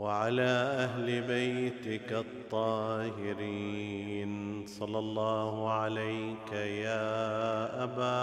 [0.00, 4.30] وعلى أهل بيتك الطاهرين.
[4.66, 8.16] صلى الله عليك يا أبا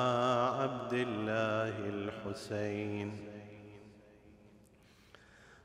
[0.61, 3.11] عبد الله الحسين.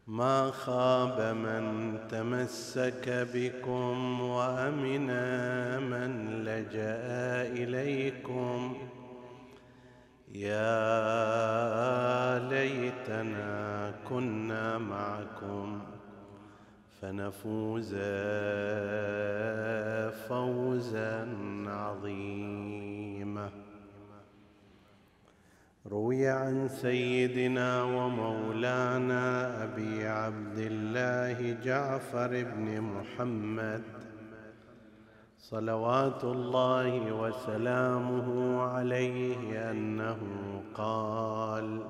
[0.07, 5.07] ما خاب من تمسك بكم وأمن
[5.91, 8.77] من لجأ إليكم.
[10.35, 10.89] يا
[12.49, 15.82] ليتنا كنا معكم.
[17.03, 17.95] فنفوز
[20.29, 21.29] فوزا
[21.67, 23.51] عظيما.
[25.87, 33.83] روي عن سيدنا ومولانا أبي عبد الله جعفر بن محمد.
[35.39, 40.19] صلوات الله وسلامه عليه أنه
[40.75, 41.83] قال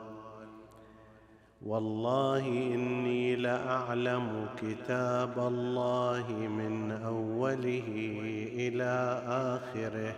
[1.66, 7.88] والله إني لأعلم كتاب الله من أوله
[8.54, 10.14] إلى آخره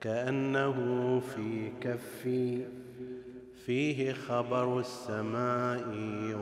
[0.00, 2.64] كأنه في كفي
[3.66, 5.84] فيه خبر السماء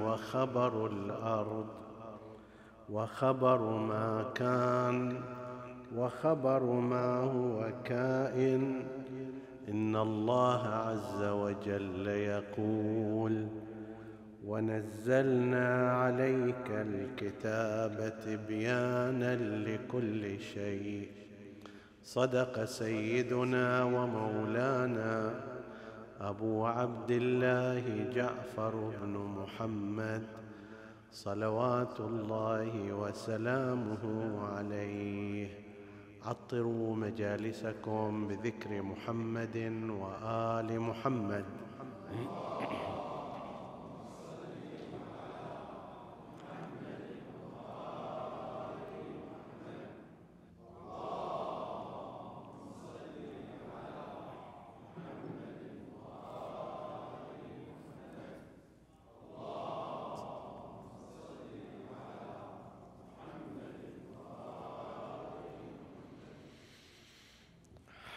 [0.05, 1.67] وخبر الأرض
[2.91, 5.23] وخبر ما كان
[5.97, 8.85] وخبر ما هو كائن.
[9.69, 13.47] إن الله عز وجل يقول
[14.63, 19.35] ونزلنا عليك الكتاب تبيانا
[19.67, 21.09] لكل شيء.
[22.05, 25.35] صدق سيدنا ومولانا
[26.21, 27.85] أبو عبد الله
[28.15, 30.23] جعفر بن محمد
[31.13, 34.05] صلوات الله وسلامه
[34.55, 35.49] عليه.
[36.27, 39.57] عطروا مجالسكم بذكر محمد
[40.03, 41.45] وآل محمد.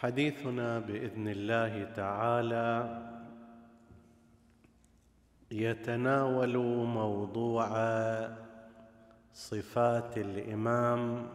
[0.06, 3.02] حديثنا بإذن الله تعالى
[5.50, 6.56] يتناول
[6.86, 7.68] موضوع
[9.32, 11.26] صفات الإمام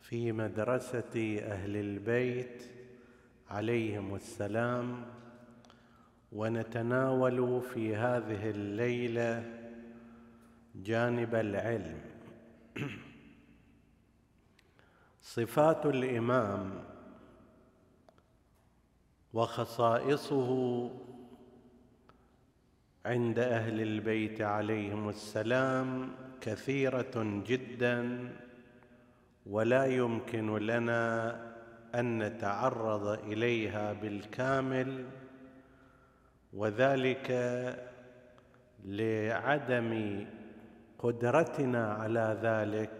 [0.00, 2.62] في مدرسة أهل البيت
[3.50, 5.04] عليهم السلام
[6.32, 9.44] ونتناول في هذه الليلة
[10.74, 12.00] جانب العلم.
[15.36, 16.90] صفات الإمام
[19.32, 20.90] وخصائصه
[23.06, 26.08] عند أهل البيت عليهم السلام
[26.40, 28.28] كثيرة جدا
[29.46, 31.36] ولا يمكن لنا
[31.94, 35.04] أن نتعرض إليها بالكامل
[36.52, 37.30] وذلك
[38.84, 40.24] لعدم
[40.98, 42.90] قدرتنا على ذلك.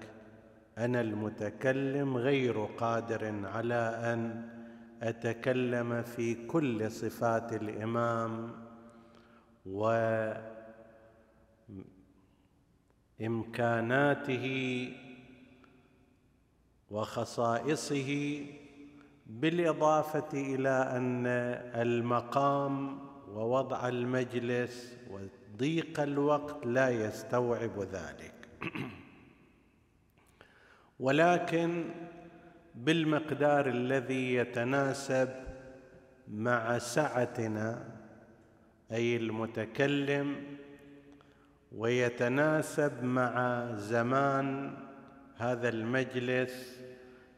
[0.79, 4.49] أنا المتكلم غير قادر على أن
[5.01, 8.53] أتكلم في كل صفات الإمام
[13.21, 14.47] وإمكاناته
[16.91, 18.41] وخصائصه
[19.27, 21.27] بالإضافة إلى أن
[21.83, 28.35] المقام ووضع المجلس وضيق الوقت لا يستوعب ذلك.
[31.01, 31.85] ولكن
[32.75, 35.29] بالمقدار الذي يتناسب
[36.29, 37.85] مع سعتنا
[38.93, 40.37] أي المتكلم
[41.73, 44.77] ويتناسب مع زمان
[45.37, 46.81] هذا المجلس.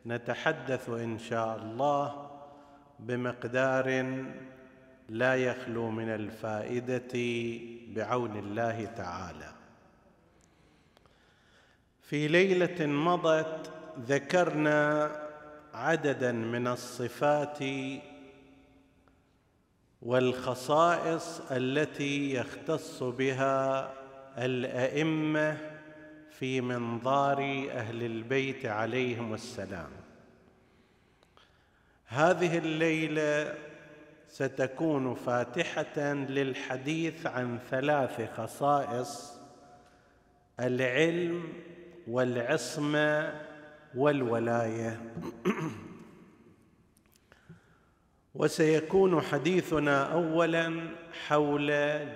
[0.07, 2.31] نتحدث إن شاء الله
[2.99, 4.17] بمقدار
[5.09, 7.13] لا يخلو من الفائدة
[7.95, 9.53] بعون الله تعالى.
[12.03, 15.11] في ليلة مضت ذكرنا
[15.75, 17.59] عددا من الصفات
[20.03, 23.93] والخصائص التي يختص بها
[24.39, 25.59] الأئمة
[26.31, 29.91] في منظار أهل البيت عليهم السلام.
[32.07, 33.55] هذه الليلة
[34.29, 39.41] ستكون فاتحة للحديث عن ثلاث خصائص
[40.61, 41.53] العلم
[42.09, 43.33] والعصمة
[43.97, 45.01] والولاية.
[48.35, 50.89] وسيكون حديثنا اولا
[51.27, 51.67] حول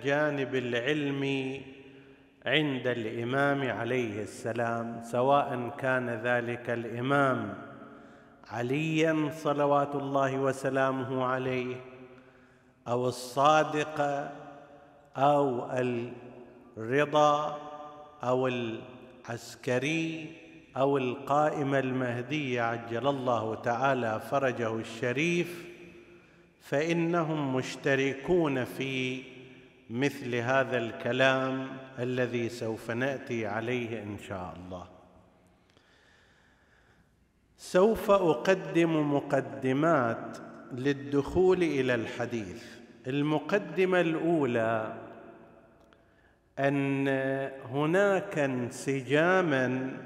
[0.04, 1.22] جانب العلم
[2.46, 7.54] عند الإمام عليه السلام سواء كان ذلك الإمام
[8.50, 11.76] عليا صلوات الله وسلامه عليه
[12.88, 14.00] أو الصادق
[15.16, 15.72] أو
[16.76, 17.58] الرضا
[18.22, 20.36] أو العسكري
[20.76, 25.66] أو القائم المهدي عجل الله تعالى فرجه الشريف
[26.60, 29.22] فإنهم مشتركون في
[29.90, 31.68] مثل هذا الكلام
[31.98, 34.86] الذي سوف نأتي عليه إن شاء الله.
[37.58, 40.38] سوف أقدم مقدمات
[40.72, 42.64] للدخول إلى الحديث.
[43.06, 44.94] المقدمة الأولى
[46.58, 47.08] أن
[47.70, 49.96] هناك انسجاما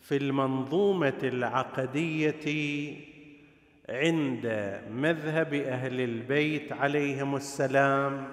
[0.00, 2.94] في المنظومة العقدية
[3.88, 4.46] عند
[4.92, 8.28] مذهب أهل البيت عليهم السلام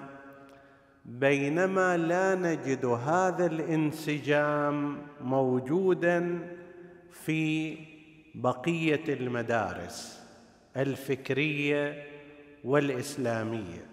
[1.04, 6.48] بينما لا نجد هذا الانسجام موجودا
[7.12, 7.76] في
[8.34, 10.24] بقية المدارس
[10.76, 12.04] الفكرية
[12.64, 13.86] والإسلامية.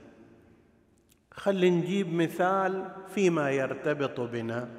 [1.32, 4.70] خل نجيب مثال فيما يرتبط بنا.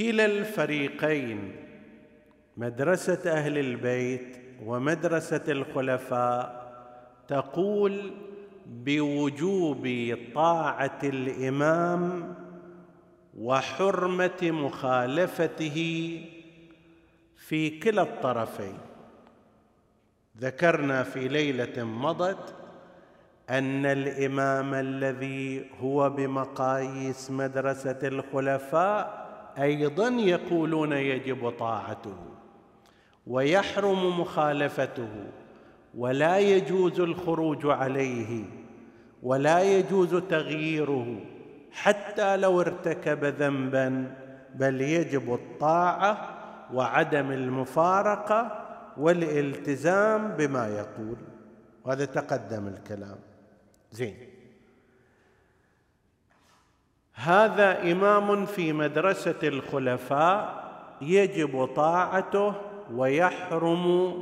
[0.00, 1.56] كلا الفريقين
[2.56, 6.72] مدرسة أهل البيت ومدرسة الخلفاء
[7.28, 8.12] تقول
[8.66, 12.34] بوجوب طاعة الإمام
[13.38, 15.76] وحرمة مخالفته
[17.36, 18.78] في كلا الطرفين.
[20.38, 22.54] ذكرنا في ليلة مضت
[23.50, 29.19] أن الإمام الذي هو بمقاييس مدرسة الخلفاء
[29.60, 32.16] أيضا يقولون يجب طاعته
[33.26, 35.08] ويحرم مخالفته
[35.94, 38.44] ولا يجوز الخروج عليه
[39.22, 41.20] ولا يجوز تغييره
[41.72, 44.14] حتى لو ارتكب ذنبا
[44.54, 46.38] بل يجب الطاعة
[46.74, 48.66] وعدم المفارقة
[48.96, 51.16] والالتزام بما يقول.
[51.84, 53.18] وهذا تقدم الكلام.
[53.92, 54.29] زين.
[57.22, 60.64] هذا إمام في مدرسة الخلفاء
[61.00, 62.54] يجب طاعته
[62.94, 64.14] ويحرم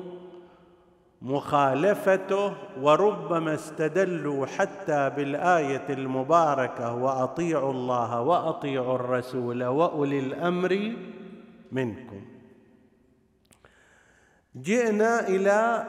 [1.22, 10.92] مخالفته وربما استدلوا حتى بالآية المباركة وأطيعوا الله وأطيعوا الرسول وأولي الأمر
[11.72, 12.24] منكم.
[14.56, 15.84] جئنا إلى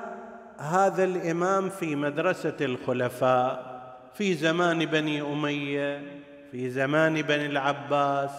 [0.57, 3.69] هذا الإمام في مدرسة الخلفاء
[4.13, 6.18] في زمان بني أمية.
[6.51, 8.31] في زمان بني العباس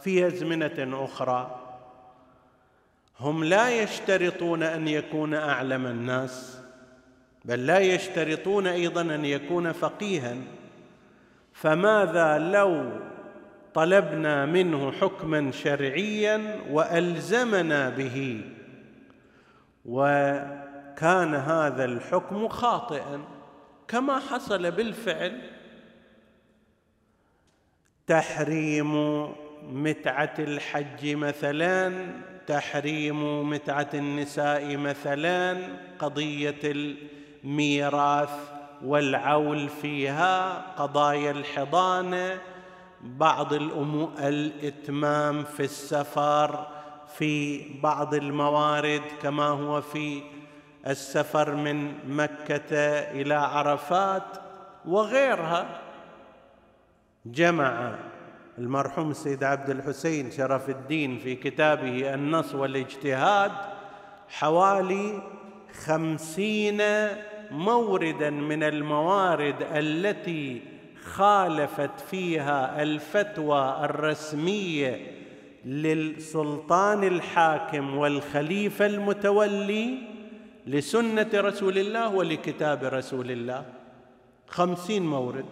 [0.00, 1.60] في أزمنة أخرى.
[3.20, 6.60] هم لا يشترطون أن يكون أعلم الناس
[7.44, 10.36] بل لا يشترطون أيضا أن يكون فقيها.
[11.52, 12.90] فماذا لو
[13.74, 18.40] طلبنا منه حكما شرعيا وألزمنا به؟
[19.84, 23.20] وكان هذا الحكم خاطئا
[23.88, 25.55] كما حصل بالفعل
[28.06, 29.22] تحريم
[29.72, 32.06] متعة الحج مثلا
[32.46, 35.58] تحريم متعة النساء مثلا
[35.98, 36.60] قضية
[37.44, 38.30] الميراث
[38.84, 42.38] والعول فيها قضايا الحضانة
[43.00, 46.66] بعض الأمور الإتمام في السفر
[47.18, 50.22] في بعض الموارد كما هو في
[50.86, 52.74] السفر من مكة
[53.10, 54.22] إلى عرفات
[54.84, 55.85] وغيرها.
[57.32, 57.94] جمع
[58.58, 63.52] المرحوم السيد عبد الحسين شرف الدين في كتابه النص والاجتهاد
[64.28, 65.22] حوالي
[65.84, 66.82] خمسين
[67.50, 70.62] موردا من الموارد التي
[71.04, 75.06] خالفت فيها الفتوى الرسمية
[75.64, 79.98] للسلطان الحاكم والخليفة المتولي
[80.66, 83.64] لسنة رسول الله ولكتاب رسول الله.
[84.48, 85.44] خمسين مورد.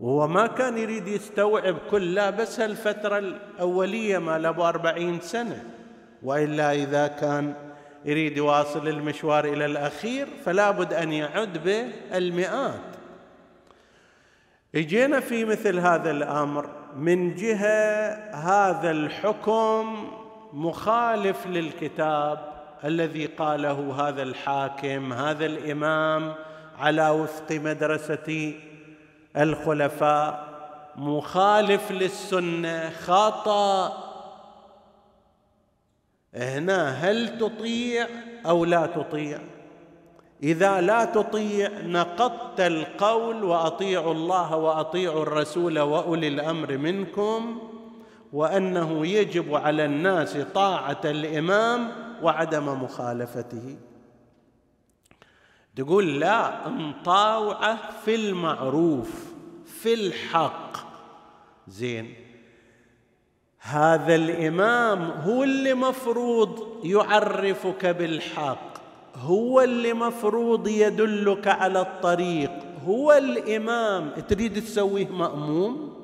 [0.00, 5.64] وهو ما كان يريد يستوعب كل لا بس الفترة الأولية ما له أربعين سنة
[6.22, 7.54] وإلا إذا كان
[8.04, 12.80] يريد يواصل المشوار إلى الأخير فلا بد أن يعد بالمئات.
[14.74, 20.08] إجينا في مثل هذا الأمر من جهة هذا الحكم
[20.52, 22.38] مخالف للكتاب
[22.84, 26.34] الذي قاله هذا الحاكم هذا الإمام
[26.78, 28.54] على وفق مدرسة
[29.36, 30.50] الخلفاء
[30.96, 33.92] مخالف للسنة خطأ.
[36.34, 38.06] هنا هل تطيع
[38.46, 39.38] أو لا تطيع؟
[40.42, 47.58] إذا لا تطيع نقضت القول وأطيعوا الله وأطيعوا الرسول وأولي الأمر منكم
[48.32, 53.76] وأنه يجب على الناس طاعة الإمام وعدم مخالفته.
[55.80, 59.10] تقول لا نطاوعه في المعروف
[59.66, 60.76] في الحق.
[61.68, 62.14] زين.
[63.60, 68.70] هذا الإمام هو اللي مفروض يعرفك بالحق
[69.16, 72.50] هو اللي مفروض يدلك على الطريق
[72.86, 74.10] هو الإمام.
[74.28, 75.94] تريد تسويه مأموم؟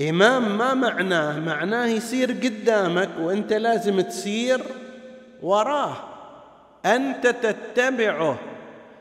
[0.00, 4.60] إمام ما معناه؟ معناه يصير قدامك وأنت لازم تسير
[5.42, 6.17] وراه.
[6.86, 8.38] أنت تتبعه.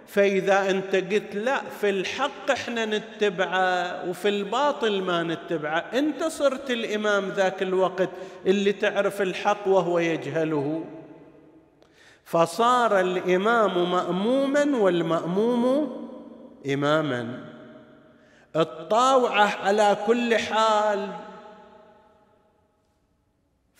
[0.07, 7.29] فإذا أنت قلت لا في الحق إحنا نتبعه وفي الباطل ما نتبعه أنت صرت الإمام
[7.29, 8.09] ذاك الوقت
[8.45, 10.83] اللي تعرف الحق وهو يجهله.
[12.25, 16.07] فصار الإمام مأموما والمأموم
[16.73, 17.39] إماما.
[18.55, 21.09] الطاوعة على كل حال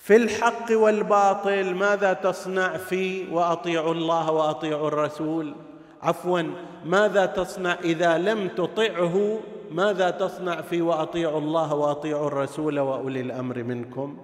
[0.08, 5.56] في الحق والباطل ماذا تصنع فيه وأطيعوا الله وأطيعوا الرسول؟
[6.04, 6.42] عفوا
[6.86, 9.40] ماذا تصنع إذا لم تطعه؟
[9.72, 14.18] ماذا تصنع في وأطيعوا الله وأطيعوا الرسول وأولي الأمر منكم؟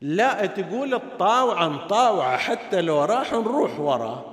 [0.00, 4.24] لا تقول الطاوعة نطاوعه حتى لو راح نروح وراه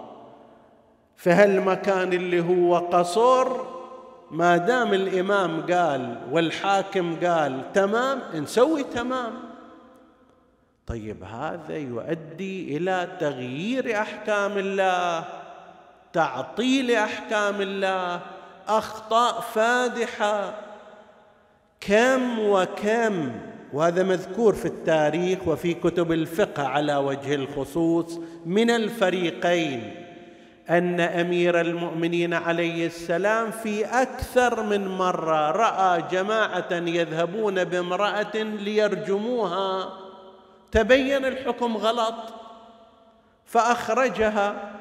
[1.15, 3.47] فهالمكان اللي هو قصر
[4.31, 9.46] ما دام الإمام قال والحاكم قال تمام نسوي تمام.
[10.87, 15.25] طيب هذا يؤدي إلى تغيير أحكام الله
[16.13, 18.21] تعطيل أحكام الله
[18.67, 20.53] أخطاء فادحة.
[21.81, 23.31] كم وكم
[23.73, 30.05] وهذا مذكور في التاريخ وفي كتب الفقه على وجه الخصوص من الفريقين
[30.69, 40.06] أن أمير المؤمنين عليه السلام في أكثر من مرة رأى جماعة يذهبون بامرأة ليرجموها.
[40.71, 42.15] تبين الحكم غلط
[43.45, 44.71] فأخرجها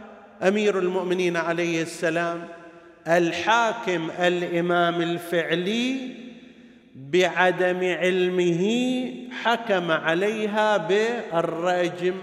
[0.43, 2.49] أمير المؤمنين عليه السلام
[3.09, 6.17] الحاكم الإمام الفعلي
[6.97, 8.65] بعدم علمه
[9.43, 12.15] حكم عليها بالرجم.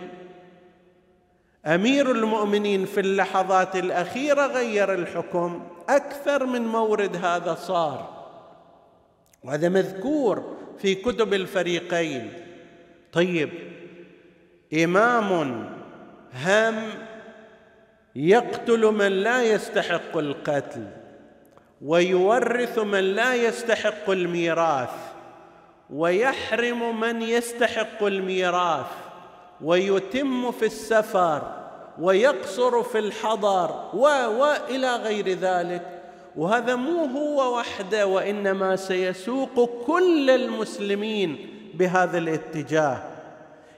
[1.66, 8.24] أمير المؤمنين في اللحظات الأخيرة غير الحكم أكثر من مورد هذا صار.
[9.44, 12.34] وهذا مذكور في كتب الفريقين.
[13.14, 13.50] طيب
[14.84, 15.32] إمام
[16.46, 16.90] هم
[18.16, 20.88] يقتل من لا يستحق القتل
[21.82, 24.90] ويورث من لا يستحق الميراث
[25.90, 28.86] ويحرم من يستحق الميراث
[29.62, 31.42] ويتم في السفر
[32.00, 34.02] ويقصر في الحضر و
[34.40, 36.02] والى غير ذلك.
[36.36, 42.98] وهذا مو هو وحده وإنما سيسوق كل المسلمين بهذا الاتجاه.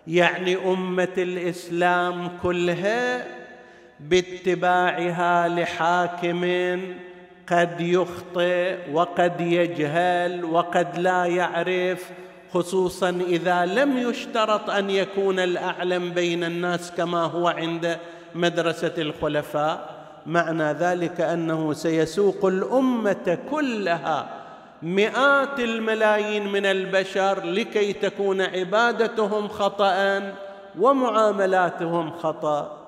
[0.07, 3.25] يعني أمة الإسلام كلها
[3.99, 6.41] باتباعها لحاكم
[7.47, 12.09] قد يخطئ وقد يجهل وقد لا يعرف
[12.53, 17.97] خصوصا إذا لم يشترط أن يكون الأعلم بين الناس كما هو عند
[18.35, 19.95] مدرسة الخلفاء.
[20.25, 24.44] معنى ذلك أنه سيسوق الأمة كلها
[24.85, 30.33] مئات الملايين من البشر لكي تكون عبادتهم خطأ
[30.79, 32.81] ومعاملاتهم خطأ.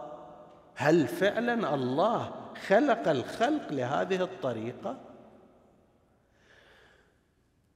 [0.75, 2.31] هل فعلا الله
[2.67, 4.95] خلق الخلق لهذه الطريقة؟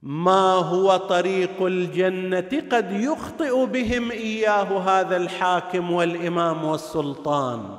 [0.02, 7.78] ما هو طريق الجنة قد يخطئ بهم إياه هذا الحاكم والإمام والسلطان؟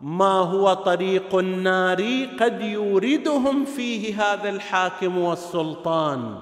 [0.00, 6.38] ما هو طريق النار قد يوردهم فيه هذا الحاكم والسلطان.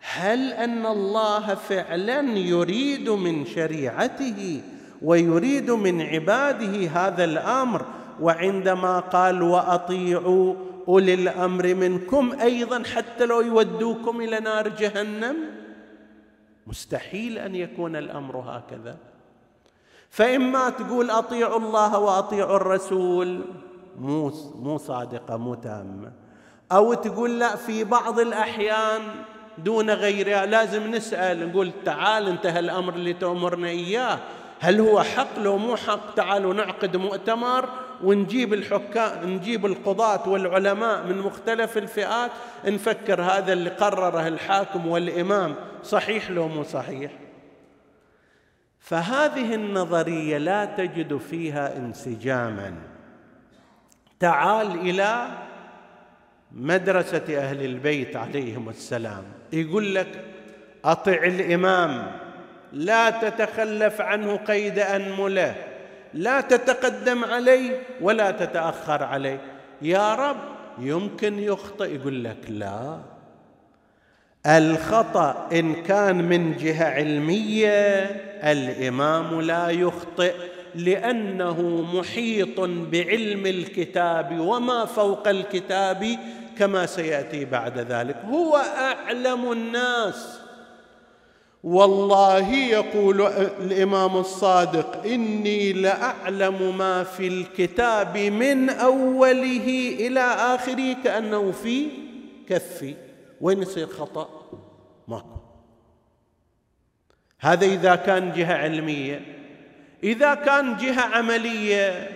[0.00, 4.60] هل أن الله فعلا يريد من شريعته
[5.02, 7.84] ويريد من عباده هذا الأمر؟
[8.20, 10.54] وعندما قال وأطيعوا
[10.88, 15.36] أولي الأمر منكم أيضا حتى لو يودوكم إلى نار جهنم؟
[16.66, 18.96] مستحيل أن يكون الأمر هكذا.
[20.10, 23.44] فإما تقول أطيعوا الله وأطيعوا الرسول.
[23.98, 26.12] مو مو صادقة مو تامة.
[26.72, 29.00] أو تقول لا في بعض الأحيان
[29.58, 34.18] دون غيرها لازم نسأل نقول تعال انت هالامر اللي تأمرنا إياه.
[34.60, 37.68] هل هو حق؟ لو مو حق تعالوا نعقد مؤتمر
[38.04, 42.30] ونجيب الحكام نجيب القضاة والعلماء من مختلف الفئات
[42.66, 47.10] نفكر هذا اللي قرره الحاكم والإمام صحيح لو مو صحيح.
[48.88, 52.74] فهذه النظرية لا تجد فيها انسجاما.
[54.20, 55.28] تعال إلى
[56.52, 59.24] مدرسة أهل البيت عليهم السلام.
[59.52, 60.24] يقول لك
[60.84, 62.12] أطع الإمام
[62.72, 65.54] لا تتخلف عنه قيد أنملة
[66.14, 69.40] لا تتقدم عليه ولا تتأخر عليه.
[69.82, 70.40] يا رب
[70.78, 71.94] يمكن يخطئ.
[71.94, 72.98] يقول لك لا.
[74.48, 78.04] الخطأ إن كان من جهة علمية
[78.52, 80.34] الإمام لا يخطئ
[80.74, 81.62] لأنه
[81.94, 86.18] محيط بعلم الكتاب وما فوق الكتاب
[86.58, 88.16] كما سيأتي بعد ذلك.
[88.16, 90.38] هو أعلم الناس.
[91.64, 93.22] والله يقول
[93.60, 101.86] الإمام الصادق إني لأعلم ما في الكتاب من أوله إلى آخره كأنه في
[102.48, 102.94] كفي.
[103.40, 104.28] وين يصير خطأ
[105.08, 105.38] ماكو
[107.40, 109.20] هذا إذا كان جهة علمية
[110.02, 112.10] إذا كان جهة عملية.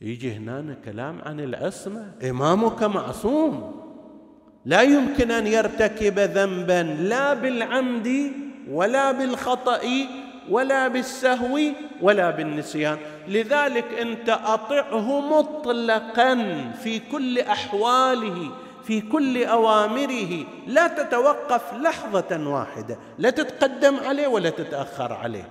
[0.00, 2.12] يجي هنا كلام عن العصمة.
[2.30, 3.80] إمامك معصوم.
[4.64, 8.32] لا يمكن أن يرتكب ذنبا لا بالعمد
[8.70, 9.80] ولا بالخطأ
[10.50, 11.60] ولا بالسهو
[12.02, 12.98] ولا بالنسيان.
[13.28, 16.34] لذلك أنت أطعه مطلقا
[16.82, 18.50] في كل أحواله.
[18.84, 25.48] في كل أوامره لا تتوقف لحظة واحدة لا تتقدم عليه ولا تتأخر عليه.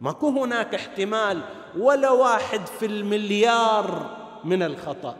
[0.00, 1.40] ماكو هناك احتمال
[1.78, 4.10] ولا واحد في المليار
[4.44, 5.16] من الخطأ.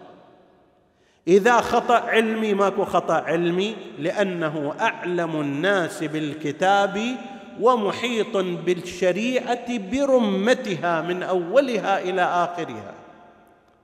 [1.28, 7.16] إذا خطأ علمي ماكو خطأ علمي لأنه أعلم الناس بالكتاب
[7.60, 12.94] ومحيط بالشريعة برمتها من أولها إلى آخرها.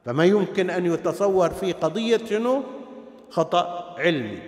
[0.05, 2.63] فما يمكن أن يتصور في قضية شنو؟
[3.31, 4.39] خطأ علمي.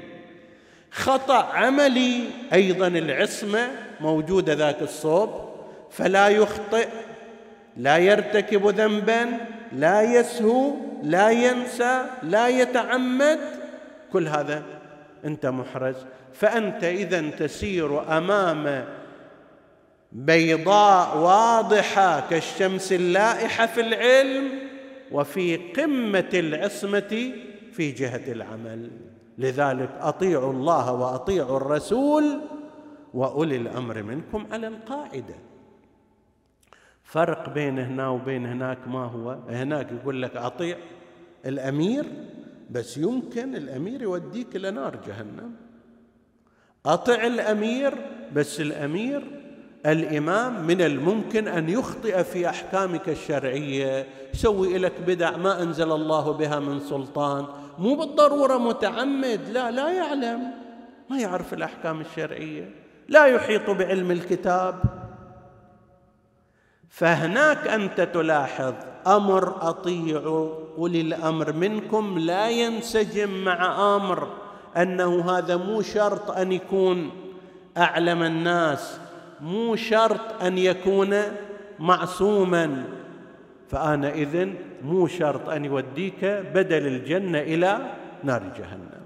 [0.90, 3.68] خطأ عملي أيضا العصمة
[4.00, 5.30] موجودة ذاك الصوب
[5.90, 6.88] فلا يخطئ
[7.76, 9.26] لا يرتكب ذنبا
[9.72, 13.38] لا يسهو لا ينسى لا يتعمد
[14.12, 14.62] كل هذا
[15.24, 15.96] أنت محرز
[16.34, 18.84] فأنت إذا تسير أمام
[20.12, 24.48] بيضاء واضحة كالشمس اللائحة في العلم
[25.12, 27.32] وفي قمة العصمة
[27.72, 28.90] في جهه العمل.
[29.38, 32.40] لذلك أطيعوا الله وأطيعوا الرسول
[33.14, 35.34] وأولي الأمر منكم على القاعدة.
[37.04, 40.76] فرق بين هنا وبين هناك ما هو؟ هناك يقول لك أطيع
[41.46, 42.06] الأمير
[42.70, 45.54] بس يمكن الأمير يوديك إلى نار جهنم.
[46.86, 47.94] أطع الأمير
[48.34, 49.39] بس الأمير
[49.86, 54.06] الإمام من الممكن أن يخطئ في أحكامك الشرعية.
[54.34, 57.46] يسوي لك بدع ما أنزل الله بها من سلطان.
[57.78, 60.40] مو بالضرورة متعمد لا لا يعلم.
[61.10, 62.70] ما يعرف الأحكام الشرعية.
[63.08, 64.82] لا يحيط بعلم الكتاب.
[66.88, 68.74] فهناك أنت تلاحظ
[69.06, 74.28] أمر اطيعوا اولي الأمر منكم لا ينسجم مع آمر
[74.76, 77.10] أنه هذا مو شرط أن يكون
[77.76, 79.00] أعلم الناس.
[79.40, 81.16] مو شرط أن يكون
[81.78, 82.84] معصوما.
[83.70, 87.78] فأنا إذن مو شرط أن يوديك بدل الجنة إلى
[88.24, 89.00] نار جهنم.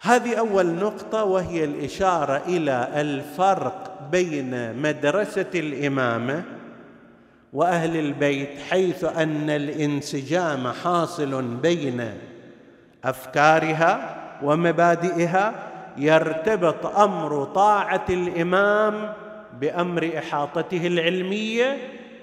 [0.00, 6.44] هذه أول نقطة وهي الإشارة إلى الفرق بين مدرسة الإمامة
[7.52, 12.10] وأهل البيت حيث أن الانسجام حاصل بين
[13.04, 19.12] أفكارها ومبادئها يرتبط أمر طاعة الإمام
[19.60, 21.78] بأمر إحاطته العلمية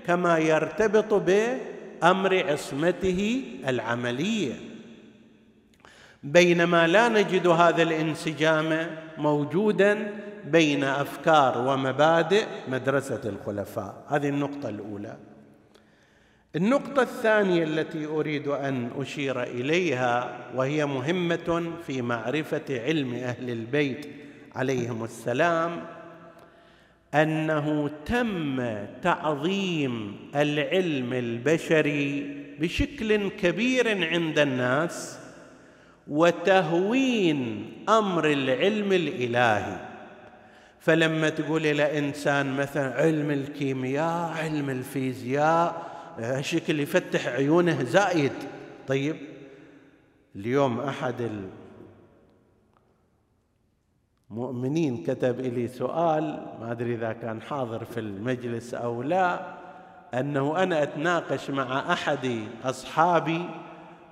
[0.07, 4.53] كما يرتبط بأمر عصمته العملية.
[6.23, 10.11] بينما لا نجد هذا الانسجام موجودا
[10.45, 14.03] بين أفكار ومبادئ مدرسة الخلفاء.
[14.07, 15.17] هذه النقطة الأولى.
[16.55, 24.05] النقطة الثانية التي أريد أن أشير إليها وهي مهمة في معرفة علم أهل البيت
[24.55, 25.81] عليهم السلام
[27.13, 28.63] أنه تم
[29.01, 35.19] تعظيم العلم البشري بشكل كبير عند الناس
[36.07, 39.79] وتهوين أمر العلم الإلهي.
[40.79, 45.90] فلما تقول إلى انسان مثلا علم الكيمياء علم الفيزياء
[46.41, 48.33] شكل يفتح عيونه زايد
[48.87, 49.15] طيب
[50.35, 51.29] اليوم أحد
[54.31, 56.23] المؤمنين كتب لي سؤال
[56.61, 59.61] ما أدري إذا كان حاضر في المجلس أو لا
[60.13, 63.45] أنه أنا أتناقش مع أحد أصحابي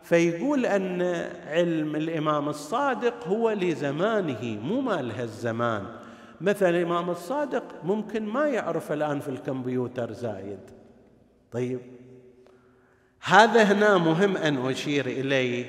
[0.04, 1.02] فيقول أن
[1.48, 5.86] علم الإمام الصادق هو لزمانه مو مال هالزمان.
[6.42, 10.60] مثلا الإمام الصادق ممكن ما يعرف الآن في الكمبيوتر زايد.
[11.52, 11.80] طيب
[13.22, 15.66] هذا هنا مهم أن أشير إليه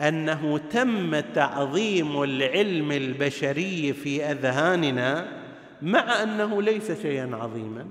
[0.00, 5.26] أنه تم تعظيم العلم البشري في أذهاننا
[5.82, 7.86] مع أنه ليس شيئا عظيما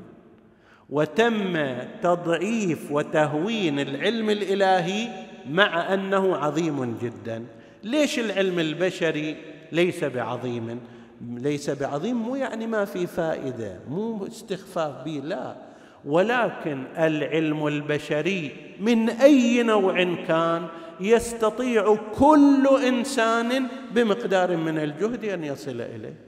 [0.89, 1.57] وتم
[2.03, 5.07] تضعيف وتهوين العلم الإلهي
[5.49, 7.45] مع أنه عظيم جدا.
[7.83, 9.35] ليش العلم البشري
[9.71, 10.79] ليس بعظيم؟
[11.21, 15.72] ليس بعظيم مو يعني ما في فائدة مو استخفاف به لا.
[16.05, 20.67] ولكن العلم البشري من أي نوع كان
[20.99, 26.19] يستطيع كل إنسان بمقدار من الجهد أن يصل إليه؟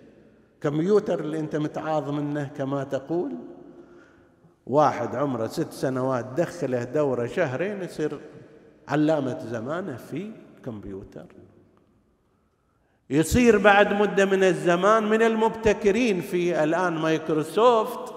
[0.62, 3.32] كمبيوتر اللي أنت متعاظ منه كما تقول.
[4.68, 8.20] واحد عمره ست سنوات دخله دورة شهرين يصير
[8.88, 11.26] علامة زمانه في الكمبيوتر
[13.10, 18.15] يصير بعد مدة من الزمان من المبتكرين في الآن مايكروسوفت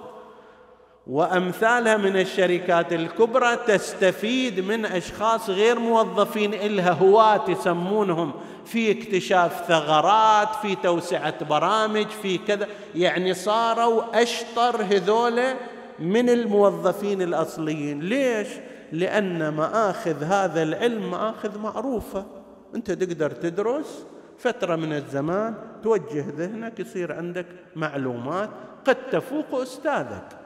[1.09, 8.33] وأمثالها من الشركات الكبرى تستفيد من أشخاص غير موظفين إلها هواة يسمونهم.
[8.65, 12.67] في اكتشاف ثغرات في توسعة برامج في كذا.
[12.95, 15.55] يعني صاروا أشطر هذولا
[15.99, 18.01] من الموظفين الأصليين.
[18.01, 18.49] ليش؟
[18.93, 22.27] لأن مآخذ هذا العلم مآخذ معروفة.
[22.75, 24.05] أنت تقدر تدرس
[24.39, 28.51] فترة من الزمان توجه ذهنك يصير عندك معلومات
[28.87, 30.38] قد تفوق أستاذك.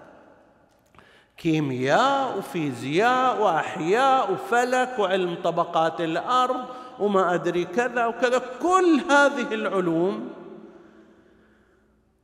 [1.42, 6.64] كيمياء وفيزياء وأحياء وفلك وعلم طبقات الأرض
[6.98, 8.42] وما أدري كذا وكذا.
[8.62, 10.28] كل هذه العلوم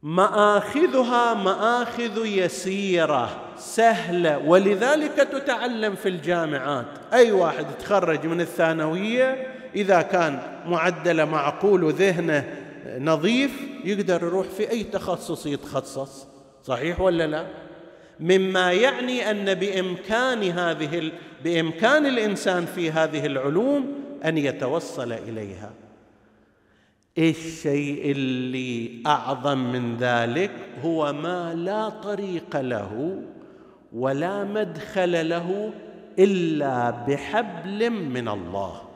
[0.03, 6.87] مآخذها مآخذ يسيرة سهلة ولذلك تتعلم في الجامعات.
[7.13, 12.45] أي واحد يتخرج من الثانوية إذا كان معدله معقول وذهنه
[12.99, 16.27] نظيف يقدر يروح في أي تخصص يتخصص.
[16.65, 17.68] صحيح ولا لا؟
[18.21, 21.13] مما يعني أن بإمكان هذه
[21.45, 25.71] بإمكان الإنسان في هذه العلوم أن يتوصل إليها.
[27.19, 30.51] الشيء اللي أعظم من ذلك؟
[30.85, 33.23] هو ما لا طريق له
[33.93, 35.73] ولا مدخل له
[36.19, 38.88] إلا بحبل من الله.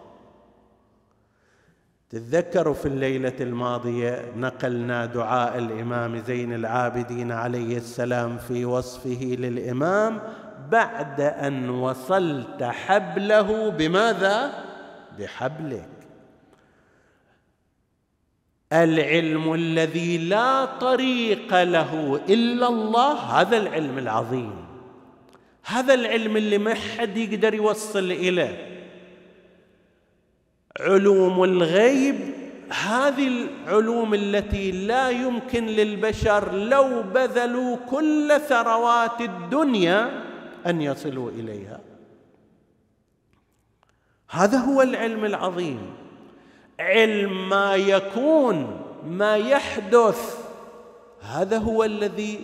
[2.13, 10.21] تتذكروا في الليلة الماضية نقلنا دعاء الإمام زين العابدين عليه السلام في وصفه للإمام
[10.71, 14.65] بعد أن وصلت حبله بماذا؟
[15.19, 15.89] بحبلك.
[18.73, 24.65] العلم الذي لا طريق له إلا الله هذا العلم العظيم.
[25.65, 28.72] هذا العلم اللي ما حد يقدر يوصل إليه.
[30.81, 32.17] علوم الغيب
[32.69, 40.25] هذه العلوم التي لا يمكن للبشر لو بذلوا كل ثروات الدنيا
[40.67, 41.81] أن يصلوا إليها.
[44.31, 45.95] هذا هو العلم العظيم.
[46.81, 50.39] علم ما يكون ما يحدث
[51.21, 52.41] هذا هو الذي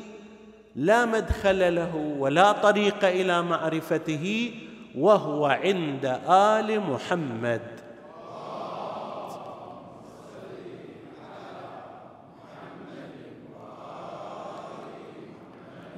[0.76, 4.54] لا مدخل له ولا طريق إلى معرفته
[4.98, 7.77] وهو عند آل محمد.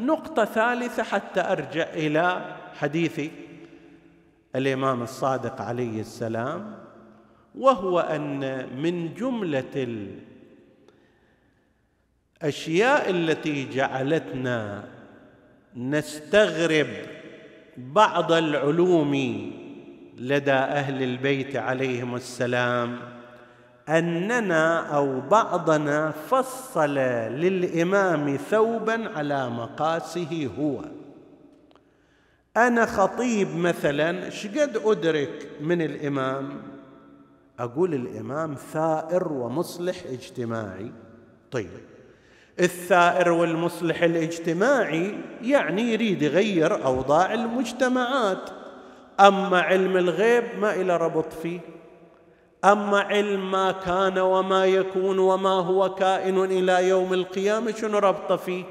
[0.01, 3.21] نقطة ثالثة حتى أرجع إلى حديث
[4.57, 6.75] الإمام الصادق عليه السلام
[7.55, 10.05] وهو أن من جملة
[12.43, 14.85] الأشياء التي جعلتنا
[15.77, 16.87] نستغرب
[17.77, 19.15] بعض العلوم
[20.19, 23.20] لدى أهل البيت عليهم السلام.
[23.91, 30.81] أننا أو بعضنا فصل للإمام ثوبا على مقاسه هو.
[32.57, 36.63] أنا خطيب مثلا شقد أدرك من الإمام؟
[37.59, 40.93] أقول الإمام ثائر ومصلح اجتماعي.
[41.51, 41.81] طيب
[42.61, 48.51] الثائر والمصلح الاجتماعي يعني يريد يغير أوضاع المجتمعات.
[49.21, 51.61] أما علم الغيب ما إلى ربط فيه؟
[52.65, 58.65] أما علم ما كان وما يكون وما هو كائن إلى يوم القيامة شنو ربط فيه؟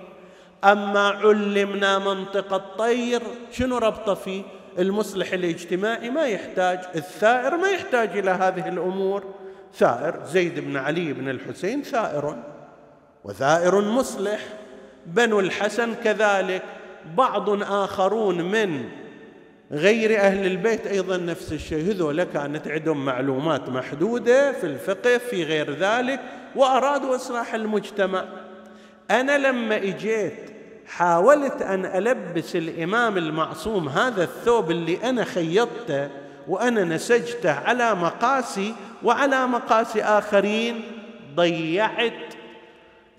[0.63, 3.21] أما علمنا منطق الطير
[3.51, 4.43] شنو ربط فيه؟
[4.79, 9.23] المصلح الاجتماعي ما يحتاج الثائر ما يحتاج إلى هذه الأمور.
[9.73, 12.35] ثائر زيد بن علي بن الحسين ثائر
[13.23, 14.39] وثائر مصلح.
[15.05, 16.63] بنو الحسن كذلك
[17.17, 18.89] بعض آخرون من
[19.71, 21.91] غير أهل البيت أيضا نفس الشيء.
[21.91, 26.19] هذول كانت عندهم معلومات محدودة في الفقه في غير ذلك
[26.55, 28.25] وأرادوا إصلاح المجتمع.
[29.11, 30.33] أنا لما إجيت
[30.87, 36.09] حاولت أن ألبس الإمام المعصوم هذا الثوب اللي أنا خيطته
[36.47, 40.81] وأنا نسجته على مقاسي وعلى مقاس آخرين
[41.35, 42.33] ضيعت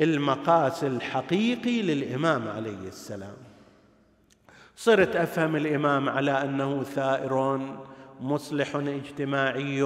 [0.00, 3.49] المقاس الحقيقي للإمام عليه السلام.
[4.80, 7.60] صرت أفهم الإمام على أنه ثائر
[8.20, 9.82] مصلح اجتماعي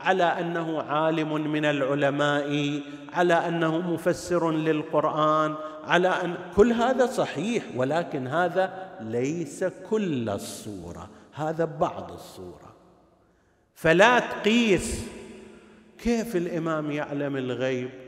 [0.00, 2.80] على أنه عالم من العلماء
[3.12, 11.64] على أنه مفسر للقرآن على أن كل هذا صحيح ولكن هذا ليس كل الصورة هذا
[11.64, 12.74] بعض الصورة.
[13.74, 15.06] فلا تقيس
[15.98, 18.05] كيف الإمام يعلم الغيب؟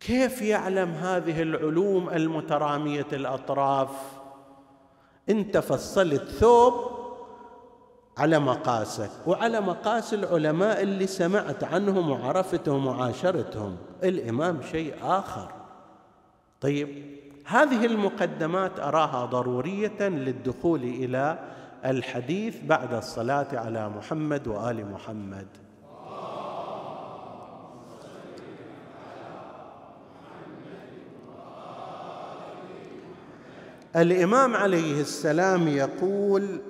[0.00, 3.88] كيف يعلم هذه العلوم المترامية الأطراف؟
[5.28, 6.74] أنت فصلت ثوب
[8.18, 13.76] على مقاسك وعلى مقاس العلماء اللي سمعت عنهم وعرفتهم وعاشرتهم.
[14.04, 15.52] الإمام شيء آخر.
[16.60, 21.38] طيب هذه المقدمات أراها ضرورية للدخول إلى
[21.84, 25.46] الحديث بعد الصلاة على محمد وآل محمد.
[34.02, 36.60] الإمام عليه السلام يقول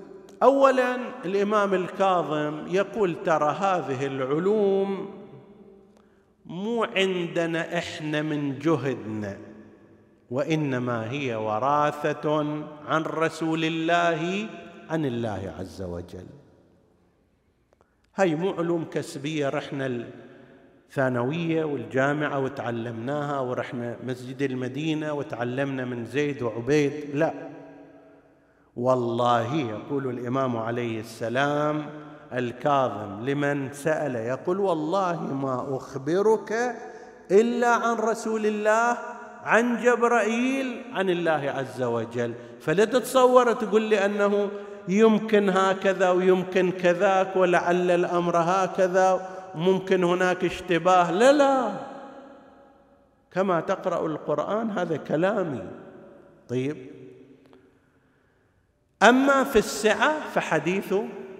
[0.42, 5.10] اولا الإمام الكاظم يقول ترى هذه العلوم
[6.46, 9.38] مو عندنا إحنا من جهدنا
[10.30, 12.40] وإنما هي وراثة
[12.86, 14.48] عن رسول الله
[14.90, 16.26] عن الله عز وجل.
[18.16, 20.06] هاي مو علوم كسبية رحنا
[20.88, 26.92] الثانوية والجامعة وتعلمناها ورحنا مسجد المدينة وتعلمنا من زيد وعبيد.
[27.14, 27.32] لا.
[28.76, 31.86] والله يقول الإمام عليه السلام
[32.32, 36.76] الكاظم لمن سأل يقول والله ما أخبرك
[37.30, 38.96] إلا عن رسول الله
[39.44, 42.34] عن جبرائيل عن الله عز وجل.
[42.60, 44.48] فلا تتصور تقول لي أنه
[44.88, 49.37] يمكن هكذا ويمكن كذاك ولعل الأمر هكذا.
[49.54, 51.72] ممكن هناك اشتباه؟ لا لا.
[53.30, 55.62] كما تقرأ القرآن هذا كلامي.
[56.48, 56.76] طيب.
[59.02, 60.94] أما في السعة فحديث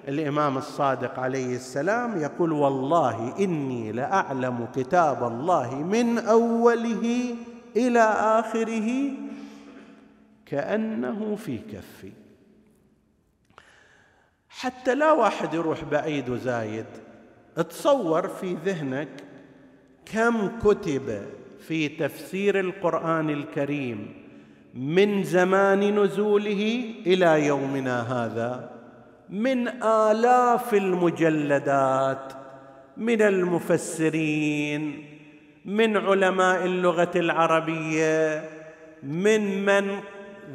[0.09, 7.35] الإمام الصادق عليه السلام يقول والله إني لأعلم كتاب الله من أوله
[7.77, 8.01] إلى
[8.40, 9.11] آخره
[10.47, 12.12] كأنه في كفي.
[14.49, 16.87] حتى لا واحد يروح بعيد وزايد.
[17.62, 19.09] تصور في ذهنك
[20.12, 21.23] كم كتب
[21.68, 24.14] في تفسير القرآن الكريم
[24.75, 28.71] من زمان نزوله إلى يومنا هذا
[29.31, 32.33] من آلاف المجلدات
[32.97, 35.05] من المفسرين
[35.64, 38.44] من علماء اللغة العربية
[39.03, 39.99] من من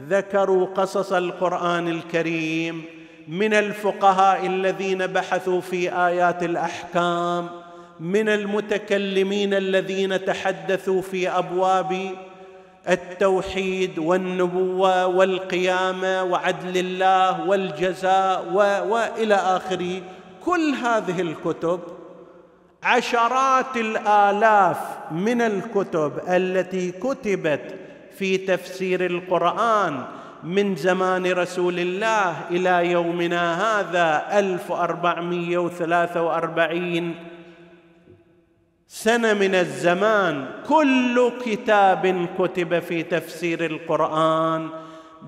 [0.10, 2.84] ذكروا قصص القرآن الكريم
[3.28, 7.50] من الفقهاء الذين بحثوا في آيات الأحكام
[8.00, 12.12] من المتكلمين الذين تحدثوا في أبواب
[12.90, 18.46] التوحيد والنبوة والقيامة وعدل الله والجزاء
[18.90, 20.02] والى آخره.
[20.46, 21.80] كل هذه الكتب
[22.84, 24.78] عشرات الآلاف
[25.12, 27.76] من الكتب التي كتبت
[28.18, 30.04] في تفسير القرآن
[30.44, 37.16] من زمان رسول الله إلى يومنا هذا 1443
[38.88, 44.70] سنة من الزمان كل كتاب كتب في تفسير القرآن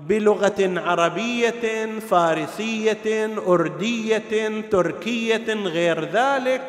[0.08, 6.62] بلغة عربية فارسية أردية تركية غير ذلك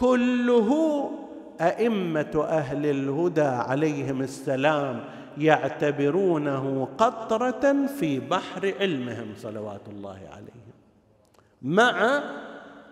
[0.00, 1.10] كله
[1.60, 5.04] أئمة أهل الهدى عليهم السلام
[5.38, 10.74] يعتبرونه قطرة في بحر علمهم صلوات الله عليهم.
[11.62, 12.22] مع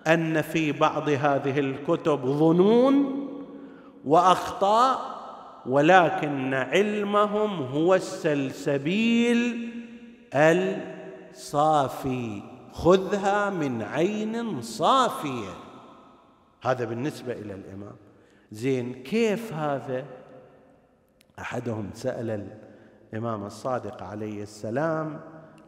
[0.07, 3.28] أن في بعض هذه الكتب ظنون
[4.05, 5.12] وأخطاء
[5.66, 9.70] ولكن علمهم هو السلسبيل
[10.35, 12.42] الصافي.
[12.72, 15.55] خذها من عين صافية.
[16.62, 17.96] هذا بالنسبة إلى الإمام.
[18.52, 20.05] زين كيف هذا؟
[21.38, 22.49] أحدهم سأل
[23.12, 25.21] الإمام الصادق عليه السلام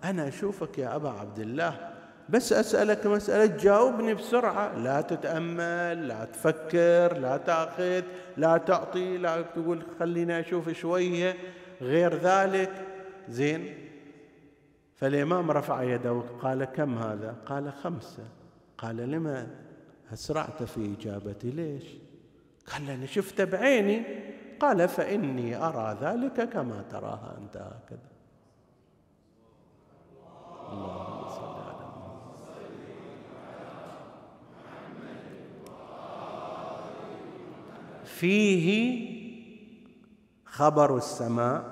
[0.04, 1.90] أنا أشوفك يا أبا عبد الله
[2.28, 4.78] بس أسألك مسألة جاوبني بسرعة.
[4.78, 8.02] لا تتأمل لا تفكر لا تأخذ
[8.36, 11.36] لا تعطي لا تقول خليني أشوف شوية.
[11.80, 12.72] غير ذلك
[13.28, 13.74] زين.
[14.96, 18.24] فالإمام رفع يده قال كم هذا؟ قال خمسة.
[18.78, 19.46] قال لما
[20.12, 21.84] أسرعت في إجابتي ليش؟
[22.72, 24.02] قال أنا شفت بعيني.
[24.60, 28.10] قال فإني أرى ذلك كما تراها أنت هكذا.
[30.72, 31.74] اللهم صل على
[38.04, 38.68] فيه
[40.44, 41.64] خبر السماء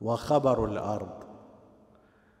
[0.00, 1.24] وخبر الأرض.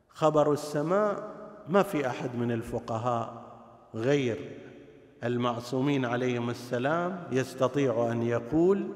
[0.08, 1.28] خبر السماء
[1.68, 3.42] ما في أحد من الفقهاء
[3.94, 4.67] غير
[5.24, 8.88] المعصومين عليهم السلام يستطيع أن يقول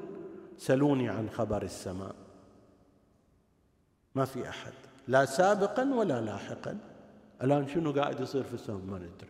[0.57, 2.15] سلوني عن خبر السماء.
[4.15, 4.73] ما في أحد
[5.07, 6.77] لا سابقا ولا لاحقا.
[7.43, 9.29] الآن شنو قاعد يصير في السماء ما ندري.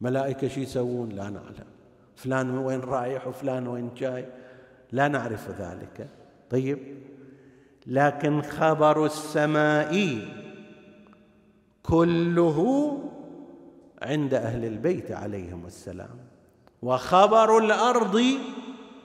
[0.00, 1.66] ملائكة شو يسوون؟ لا نعلم.
[2.16, 4.26] فلان وين رايح وفلان وين جاي؟
[4.92, 6.08] لا نعرف ذلك.
[6.50, 6.78] طيب.
[7.86, 10.18] لكن خبر السماء
[11.82, 12.58] كله
[14.02, 16.18] عند أهل البيت عليهم السلام.
[16.82, 18.24] وخبر الأرض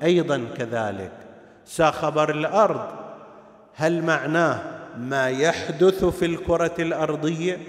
[0.03, 1.11] أيضا كذلك.
[1.81, 2.87] خبر الأرض
[3.75, 4.61] هل معناه
[4.97, 7.59] ما يحدث في الكرة الأرضية؟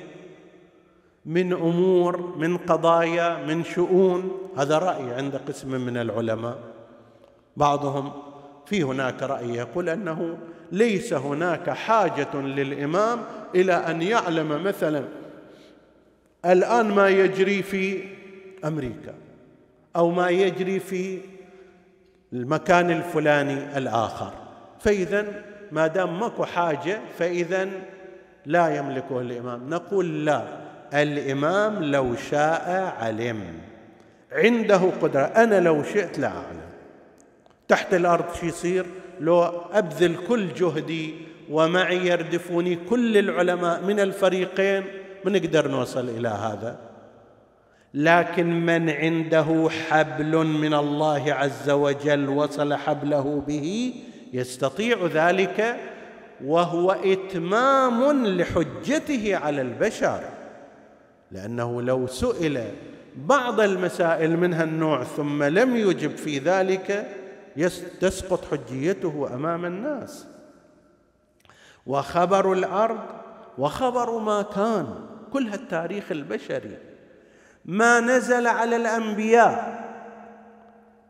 [1.26, 6.58] من أمور من قضايا من شؤون؟ هذا رأي عند قسم من العلماء.
[7.56, 8.12] بعضهم
[8.66, 10.38] في هناك رأي يقول أنه
[10.72, 13.18] ليس هناك حاجة للإمام
[13.54, 15.04] إلى أن يعلم مثلا
[16.44, 18.04] الآن ما يجري في
[18.64, 19.14] أمريكا
[19.96, 21.18] أو ما يجري في
[22.32, 24.32] المكان الفلاني الآخر.
[24.80, 25.26] فاذا
[25.72, 27.68] ما دام ماكو حاجة فاذا
[28.46, 29.70] لا يملكه الإمام.
[29.70, 30.42] نقول لا
[30.94, 33.44] الإمام لو شاء علم.
[34.32, 35.22] عنده قدرة.
[35.22, 36.66] أنا لو شئت لا أعلم.
[37.68, 38.86] تحت الأرض شو يصير؟
[39.20, 41.14] لو أبذل كل جهدي
[41.50, 44.84] ومعي يردفوني كل العلماء من الفريقين
[45.24, 46.78] بنقدر نوصل إلى هذا؟
[47.94, 53.94] لكن من عنده حبل من الله عز وجل وصل حبله به
[54.32, 55.76] يستطيع ذلك
[56.44, 60.20] وهو إتمام لحجته على البشر.
[61.30, 62.64] لأنه لو سئل
[63.16, 67.06] بعض المسائل من هالنوع ثم لم يجب في ذلك
[68.00, 70.26] تسقط حجيته أمام الناس.
[71.86, 73.00] وخبر الأرض
[73.58, 74.86] وخبر ما كان
[75.32, 76.76] كل هالتاريخ البشري.
[77.64, 79.86] ما نزل على الأنبياء.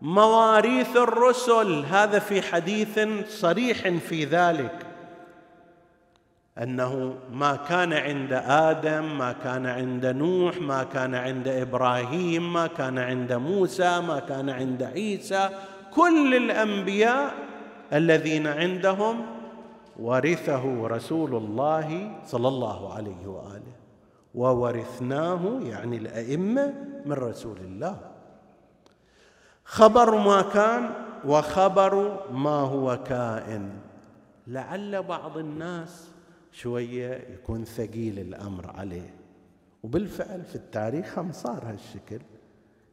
[0.02, 4.86] مواريث الرسل هذا في حديث صريح في ذلك.
[6.58, 12.98] أنه ما كان عند آدم ما كان عند نوح ما كان عند إبراهيم ما كان
[12.98, 15.50] عند موسى ما كان عند عيسى.
[15.94, 17.34] كل الأنبياء
[17.92, 19.26] الذين عندهم
[19.98, 23.72] ورثه رسول الله صلى الله عليه وآله.
[24.34, 26.74] وورثناه يعني الأئمة
[27.06, 28.10] من رسول الله.
[29.64, 30.90] خبر ما كان
[31.24, 33.70] وخبر ما هو كائن.
[34.46, 36.10] لعل بعض الناس
[36.52, 39.14] شوية يكون ثقيل الأمر عليه.
[39.82, 42.20] وبالفعل في التاريخ هم صار هالشكل.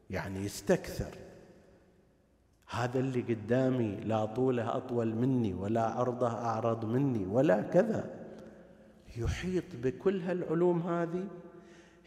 [0.09, 1.22] يعني يستكثر.
[2.69, 8.09] هذا اللي قدامي لا طوله أطول مني ولا عرضه اعرض مني ولا كذا.
[9.17, 11.23] يحيط بكل هالعلوم هذه.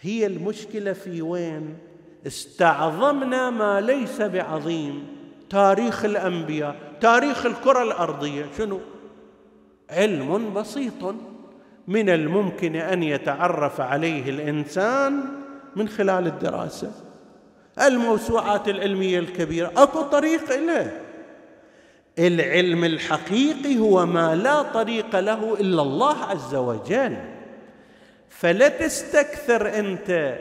[0.01, 1.79] هي المشكلة في وين؟
[2.27, 5.07] استعظمنا ما ليس بعظيم.
[5.51, 8.47] تاريخ الأنبياء تاريخ الكرة الأرضية.
[8.59, 8.81] شنو؟
[9.91, 11.15] علم بسيط
[11.89, 15.21] من الممكن أن يتعرف عليه الإنسان
[15.77, 17.06] من خلال الدراسة.
[17.81, 19.73] الموسوعات العلمية الكبيرة.
[19.77, 21.01] أكو طريق له
[22.19, 27.17] العلم الحقيقي هو ما لا طريق له إلا الله عز وجل.
[28.29, 30.39] فلا تستكثر أنت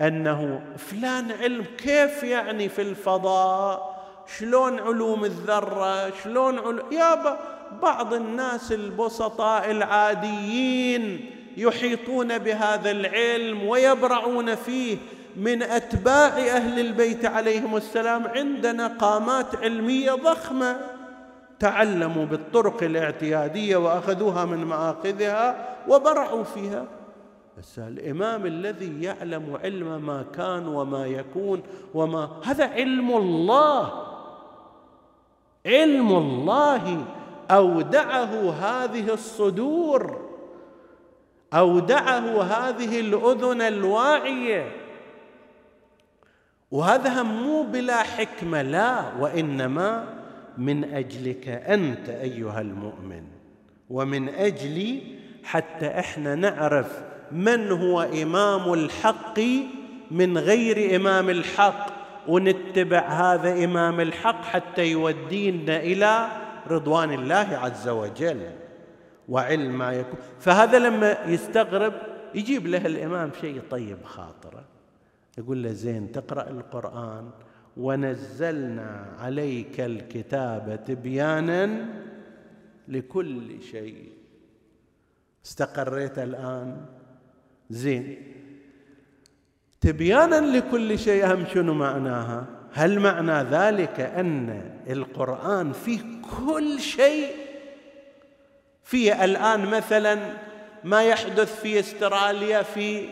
[0.00, 3.98] أنه فلان علم كيف يعني في الفضاء؟
[4.38, 7.38] شلون علوم الذرة؟ شلون علوم يابا
[7.82, 14.96] بعض الناس البسطاء العاديين يحيطون بهذا العلم ويبرعون فيه.
[15.38, 20.80] من أتباع أهل البيت عليهم السلام عندنا قامات علمية ضخمة
[21.60, 26.84] تعلموا بالطرق الاعتيادية وأخذوها من مآخذها وبرعوا فيها.
[27.58, 31.62] بس الإمام الذي يعلم علم ما كان وما يكون
[31.94, 33.92] وما هذا علم الله.
[35.66, 37.04] علم الله
[37.50, 40.28] أودعه هذه الصدور
[41.54, 44.87] أودعه هذه الأذن الواعية.
[46.70, 50.04] وهذا مو بلا حكمة لا وإنما
[50.58, 53.22] من أجلك أنت أيها المؤمن
[53.90, 55.02] ومن أجلي
[55.44, 57.02] حتى إحنا نعرف
[57.32, 59.40] من هو إمام الحق
[60.10, 61.86] من غير إمام الحق
[62.28, 66.28] ونتبع هذا إمام الحق حتى يودينا إلى
[66.66, 68.50] رضوان الله عز وجل
[69.28, 70.18] وعلم ما يكون.
[70.40, 71.92] فهذا لما يستغرب
[72.34, 74.77] يجيب له الإمام شيء طيب خاطره.
[75.38, 77.30] يقول له زين تقرأ القرآن.
[77.76, 81.86] ونزلنا عليك الكتاب تبيانا
[82.88, 84.12] لكل شيء.
[85.46, 86.86] استقريت الآن.
[87.70, 88.16] زين.
[89.80, 96.00] تبيانا لكل شيء هم شنو معناها؟ هل معنى ذلك أن القرآن فيه
[96.38, 97.30] كل شيء؟
[98.82, 100.18] فيه الآن مثلا
[100.84, 103.08] ما يحدث في استراليا في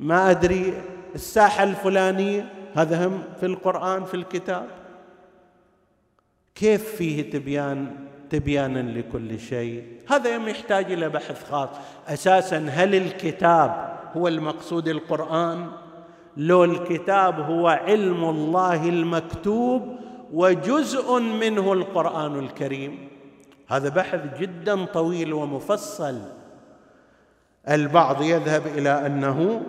[0.00, 4.66] ما أدري الساحه الفلانيه هذا هم في القرآن في الكتاب.
[6.54, 11.68] كيف فيه تبيان تبيانا لكل شيء؟ هذا يحتاج إلى بحث خاص.
[12.08, 15.70] أساسا هل الكتاب هو المقصود القرآن؟
[16.36, 19.96] لو الكتاب هو علم الله المكتوب
[20.32, 23.08] وجزء منه القرآن الكريم.
[23.68, 26.20] هذا بحث جدا طويل ومفصل.
[27.68, 29.62] البعض يذهب إلى أنه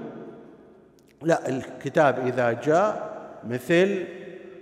[1.22, 3.16] لا الكتاب إذا جاء
[3.48, 4.06] مثل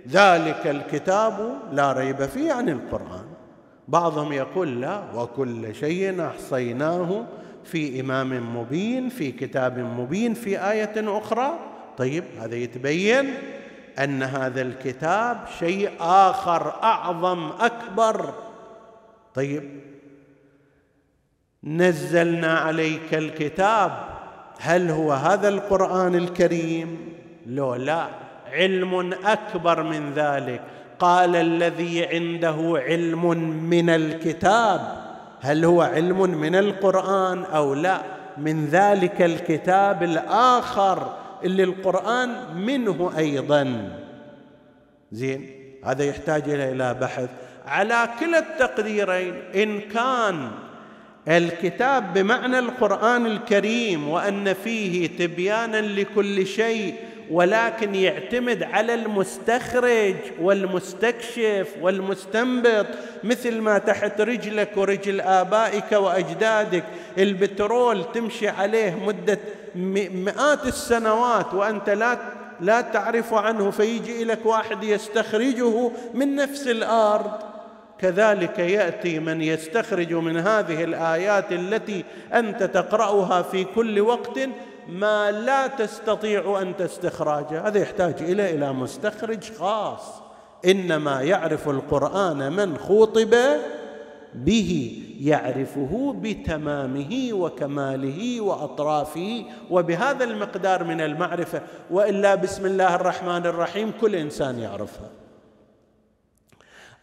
[0.08, 3.24] ذلك الكتاب لا ريب فيه عن القرآن.
[3.88, 7.24] بعضهم يقول لا وكل شيء أحصيناه
[7.64, 11.58] في إمام مبين في كتاب مبين في آية أخرى.
[11.96, 13.34] طيب هذا يتبين
[13.98, 18.34] أن هذا الكتاب شيء آخر أعظم أكبر.
[19.34, 19.80] طيب
[21.64, 24.13] نزلنا عليك الكتاب
[24.60, 26.98] هل هو هذا القرآن الكريم؟
[27.46, 28.06] لو لا
[28.52, 30.60] علم أكبر من ذلك.
[30.98, 33.30] قال الذي عنده علم
[33.70, 35.04] من الكتاب.
[35.40, 38.00] هل هو علم من القرآن أو لا؟
[38.38, 43.90] من ذلك الكتاب الآخر اللي القرآن منه أيضا.
[45.12, 45.50] زين
[45.84, 47.28] هذا يحتاج إلى بحث.
[47.66, 50.50] على كلا التقديرين إن كان
[51.28, 56.94] الكتاب بمعنى القرآن الكريم وأن فيه تبيانا لكل شيء
[57.30, 62.86] ولكن يعتمد على المستخرج والمستكشف والمستنبط
[63.24, 66.84] مثل ما تحت رجلك ورجل آبائك وأجدادك.
[67.18, 69.38] البترول تمشي عليه مدة
[69.74, 72.18] مئات السنوات وأنت لا
[72.60, 77.53] لا تعرف عنه فيجي لك واحد يستخرجه من نفس الأرض.
[77.98, 84.38] كذلك يأتي من يستخرج من هذه الآيات التي أنت تقرأها في كل وقت
[84.88, 90.22] ما لا تستطيع أن تستخرجه هذا يحتاج إلى إلى مستخرج خاص.
[90.64, 93.34] إنما يعرف القرآن من خوطب
[94.34, 101.62] به يعرفه بتمامه وكماله وأطرافه وبهذا المقدار من المعرفة.
[101.90, 105.23] وإلا بسم الله الرحمن الرحيم كل إنسان يعرفها.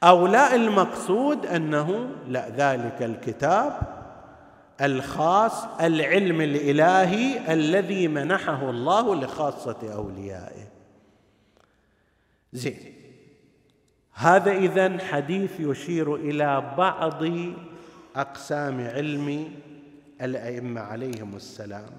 [0.04, 4.02] أو لا المقصود أنه لا ذلك الكتاب
[4.82, 10.68] الخاص العلم الإلهي الذي منحه الله لخاصة أوليائه.
[12.54, 12.94] زين.
[14.14, 17.24] هذا إذا حديث يشير إلى بعض
[18.16, 19.52] أقسام علم
[20.22, 21.92] الأئمة عليهم السلام.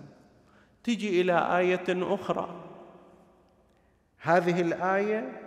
[0.84, 2.48] تجي إلى آية أخرى.
[4.18, 5.40] هذه الآية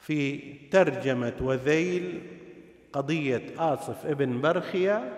[0.00, 0.38] في
[0.68, 2.22] ترجمة وذيل
[2.92, 5.12] قضية آصف ابن برخيا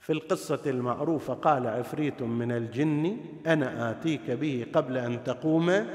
[0.00, 3.16] في القصة المعروفة قال عفريت من الجن
[3.46, 5.86] أنا آتيك به قبل أن تقوم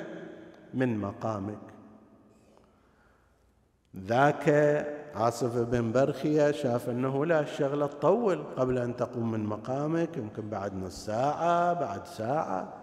[0.73, 1.59] من مقامك.
[3.97, 4.49] ذاك
[5.15, 10.75] عاصف بن برخية شاف أنه لا الشغلة تطول قبل أن تقوم من مقامك يمكن بعد
[10.75, 12.82] نص ساعة بعد ساعة.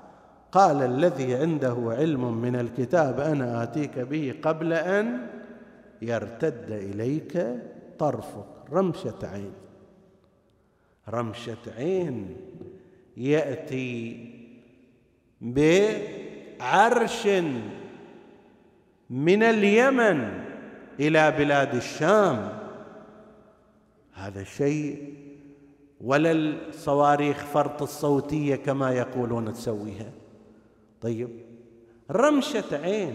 [0.52, 5.26] قال الذي عنده علم من الكتاب أنا آتيك به قبل أن
[6.02, 7.46] يرتد إليك
[7.98, 8.46] طرفك.
[8.72, 9.52] رمشة عين.
[11.08, 12.36] رمشة عين
[13.16, 14.30] يأتي
[15.40, 17.26] بعرش
[19.10, 20.44] من اليمن
[21.00, 22.58] إلى بلاد الشام.
[24.12, 25.14] هذا شيء
[26.00, 30.19] ولا الصواريخ فرط الصوتية كما يقولون تسويها.
[31.02, 31.30] طيب.
[32.10, 33.14] رمشة عين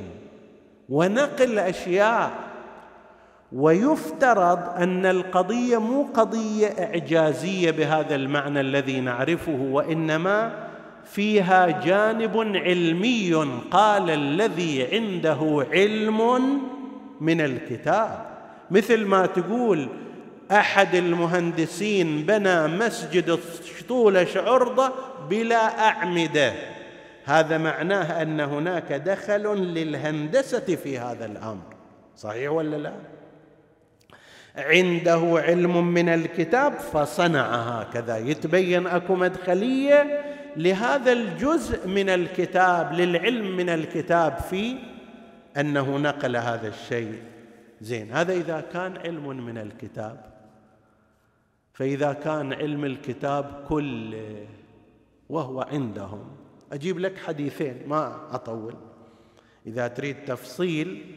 [0.90, 2.32] ونقل أشياء
[3.52, 10.68] ويفترض أن القضية مو قضية إعجازية بهذا المعنى الذي نعرفه وإنما
[11.06, 13.34] فيها جانب علمي
[13.72, 16.62] قال الذي عنده علم
[17.22, 18.26] من الكتاب.
[18.72, 19.88] مثل ما تقول
[20.52, 23.40] أحد المهندسين بنى مسجد
[23.88, 24.92] طول عرضه
[25.30, 26.75] بلا أعمدة.
[27.26, 31.76] هذا معناه أن هناك دخل للهندسة في هذا الأمر.
[32.16, 32.94] صحيح ولا لا؟
[34.56, 38.18] عنده علم من الكتاب فصنع هكذا.
[38.18, 40.22] يتبين أكو مدخلية
[40.58, 44.78] لهذا الجزء من الكتاب للعلم من الكتاب في
[45.58, 47.22] أنه نقل هذا الشيء.
[47.82, 50.26] زين هذا إذا كان علم من الكتاب.
[51.74, 54.46] فإذا كان علم الكتاب كله
[55.30, 56.35] وهو عندهم.
[56.72, 58.76] أجيب لك حديثين ما أطول.
[59.68, 61.16] إذا تريد تفصيل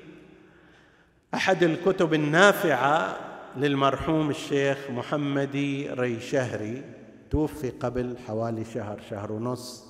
[1.35, 3.17] أحد الكتب النافعة
[3.57, 6.83] للمرحوم الشيخ محمدي ريشهري
[7.31, 9.89] توفي قبل حوالي شهر شهر ونص.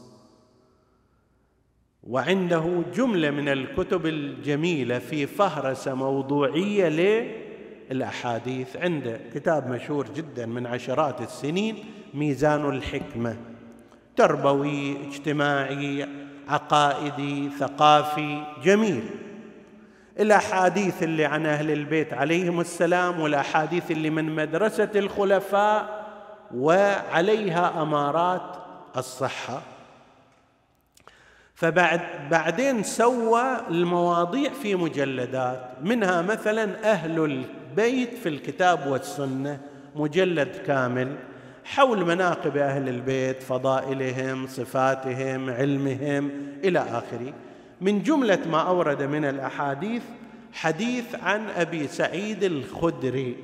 [2.03, 6.89] وعنده جملة من الكتب الجميلة في فهرسه موضوعية
[7.91, 9.21] للأحاديث عنده.
[9.35, 11.85] كتاب مشهور جدا من عشرات السنين
[12.15, 13.37] ميزان الحكمة.
[14.19, 16.09] تربوي اجتماعي
[16.49, 19.05] عقائدي ثقافي جميل.
[20.21, 26.07] الأحاديث اللي عن أهل البيت عليهم السلام والأحاديث اللي من مدرسة الخلفاء
[26.55, 28.57] وعليها أمارات
[28.97, 29.62] الصحة.
[31.55, 32.01] فبعد
[32.31, 39.61] بعدين سوى المواضيع في مجلدات منها مثلا أهل البيت في الكتاب والسنة
[39.97, 41.16] مجلد كامل.
[41.69, 46.31] حول مناقب أهل البيت فضائلهم صفاتهم علمهم
[46.64, 47.35] إلى آخره.
[47.81, 50.03] من جملة ما أورد من الأحاديث
[50.53, 53.37] حديث عن أبي سعيد الخدري.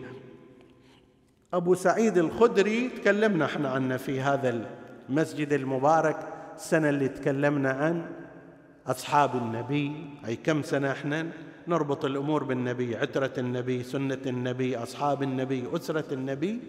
[1.55, 4.67] أبو سعيد الخدري تكلمنا إحنا عنه في هذا
[5.09, 8.07] المسجد المبارك السنة اللي تكلمنا عن
[8.87, 9.93] أصحاب النبي.
[10.27, 11.27] أي كم سنة إحنا؟
[11.69, 16.61] نربط الأمور بالنبي عترة النبي سنة النبي أصحاب النبي أسرة النبي.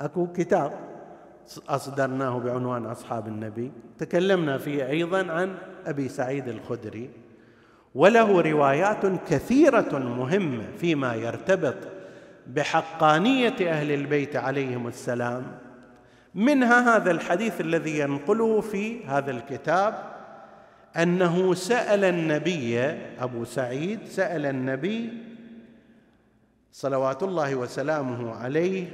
[0.00, 0.72] أكو كتاب
[1.68, 5.54] أصدرناه بعنوان أصحاب النبي تكلمنا فيه أيضا عن
[5.86, 7.10] أبي سعيد الخدري
[7.94, 11.76] وله روايات كثيرة مهمة فيما يرتبط
[12.46, 15.46] بحقانية أهل البيت عليهم السلام.
[16.34, 19.94] منها هذا الحديث الذي ينقله في هذا الكتاب
[20.96, 22.78] أنه سأل النبي
[23.20, 25.12] أبو سعيد سأل النبي
[26.72, 28.86] صلوات الله وسلامه عليه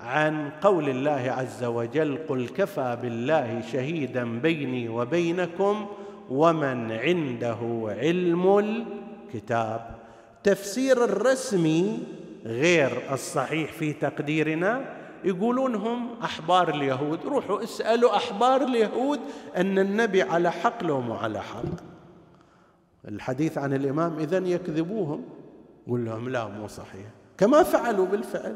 [0.00, 5.86] عن قول الله عز وجل قل كفى بالله شهيدا بيني وبينكم
[6.30, 9.98] ومن عنده علم الكتاب
[10.42, 12.02] تفسير الرسمي
[12.44, 14.98] غير الصحيح في تقديرنا.
[15.24, 17.26] يقولون هم أحبار اليهود.
[17.26, 19.20] روحوا اسألوا أحبار اليهود
[19.56, 21.62] أن النبي على حق لو مو على حق.
[23.08, 25.24] الحديث عن الإمام اذا يكذبوهم.
[25.88, 27.06] قول لهم لا مو صحيح.
[27.38, 28.54] كما فعلوا بالفعل.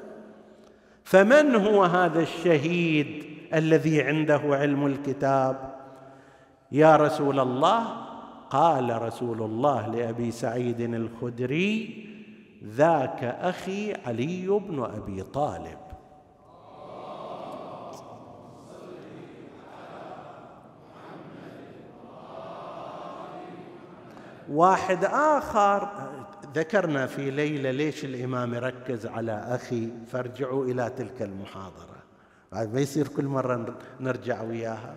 [1.04, 3.24] فمن هو هذا الشهيد
[3.54, 5.74] الذي عنده علم الكتاب؟
[6.72, 7.84] يا رسول الله
[8.50, 12.06] قال رسول الله لأبي سعيد الخدري
[12.64, 15.78] ذاك أخي علي بن أبي طالب.
[24.48, 25.88] واحد آخر
[26.54, 32.02] ذكرنا في ليلة ليش الإمام يركز على أخي فارجعوا إلى تلك المحاضرة.
[32.52, 34.94] ما يصير كل مرة نرجع وياها.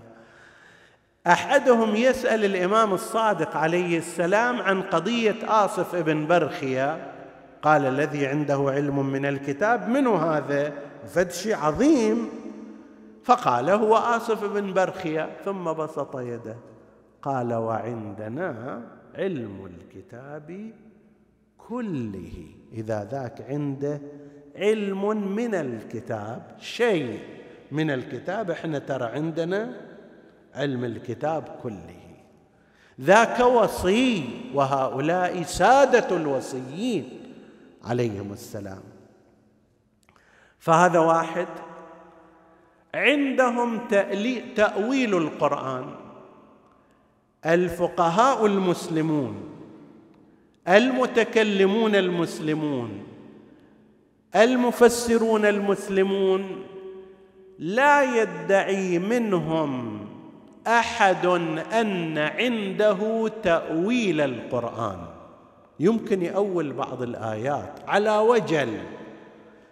[1.27, 7.11] أحدهم يسأل الإمام الصادق عليه السلام عن قضية آصف ابن برخية.
[7.61, 10.73] قال الذي عنده علم من الكتاب من هذا؟
[11.07, 12.29] فدشي عظيم.
[13.23, 15.29] فقال هو آصف بن برخية.
[15.45, 16.55] ثم بسط يده.
[17.21, 18.81] قال وعندنا
[19.15, 20.71] علم الكتاب
[21.69, 22.31] كله
[22.73, 24.01] إذا ذاك عنده
[24.55, 27.19] علم من الكتاب شيء
[27.71, 29.81] من الكتاب إحنا ترى عندنا
[30.53, 32.01] علم الكتاب كله.
[33.01, 37.33] ذاك وصي وهؤلاء سادة الوصيين
[37.83, 38.83] عليهم السلام.
[40.59, 41.47] فهذا واحد
[42.93, 43.87] عندهم
[44.55, 45.95] تأويل القرآن.
[47.45, 49.54] الفقهاء المسلمون
[50.67, 53.03] المتكلمون المسلمون
[54.35, 56.63] المفسرون المسلمون
[57.59, 59.99] لا يدعي منهم
[60.67, 61.25] أحد
[61.73, 64.97] أن عنده تأويل القرآن.
[65.79, 68.77] يمكن يأول بعض الآيات على وجل.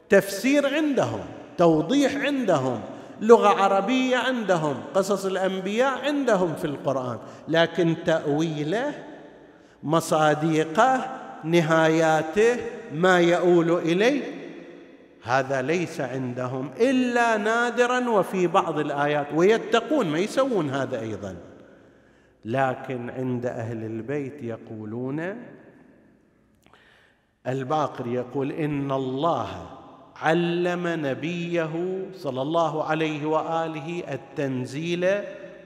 [0.10, 1.20] تفسير عندهم
[1.58, 2.82] توضيح عندهم
[3.22, 7.18] لغة عربية عندهم قصص الأنبياء عندهم في القرآن
[7.48, 8.94] لكن تأويله
[9.84, 12.58] مصاديقه نهاياته
[12.94, 14.22] ما يؤول إليه.
[15.24, 21.36] هذا ليس عندهم إلا نادرا وفي بعض الآيات ويتقون ما يسوون هذا أيضا.
[22.46, 25.36] لكن عند أهل البيت يقولون
[27.48, 29.48] الباقر يقول إن الله
[30.22, 35.08] علم نبيه صلى الله عليه وآله التنزيل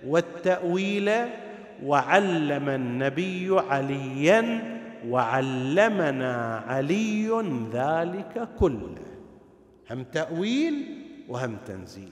[0.08, 1.12] والتأويل
[1.84, 7.28] وعلم النبي عليا وعلمنا علي
[7.72, 9.08] ذلك كله.
[9.92, 12.12] هم تأويل وهم تنزيل.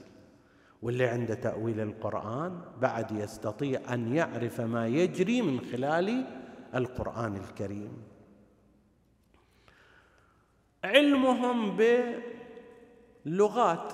[0.82, 6.24] واللي عنده تأويل القرآن بعد يستطيع أن يعرف ما يجري من خلال
[6.74, 7.92] القرآن الكريم.
[10.84, 11.76] علمهم
[13.26, 13.92] باللغات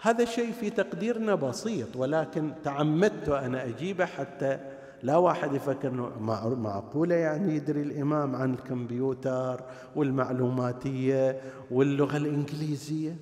[0.00, 6.10] هذا شيء في تقديرنا بسيط ولكن تعمدت أنا أجيبه حتى لا واحد يفكر إنه
[6.54, 9.60] معقولة يعني يدري الإمام عن الكمبيوتر
[9.96, 11.40] والمعلوماتية
[11.70, 13.16] واللغة الإنجليزية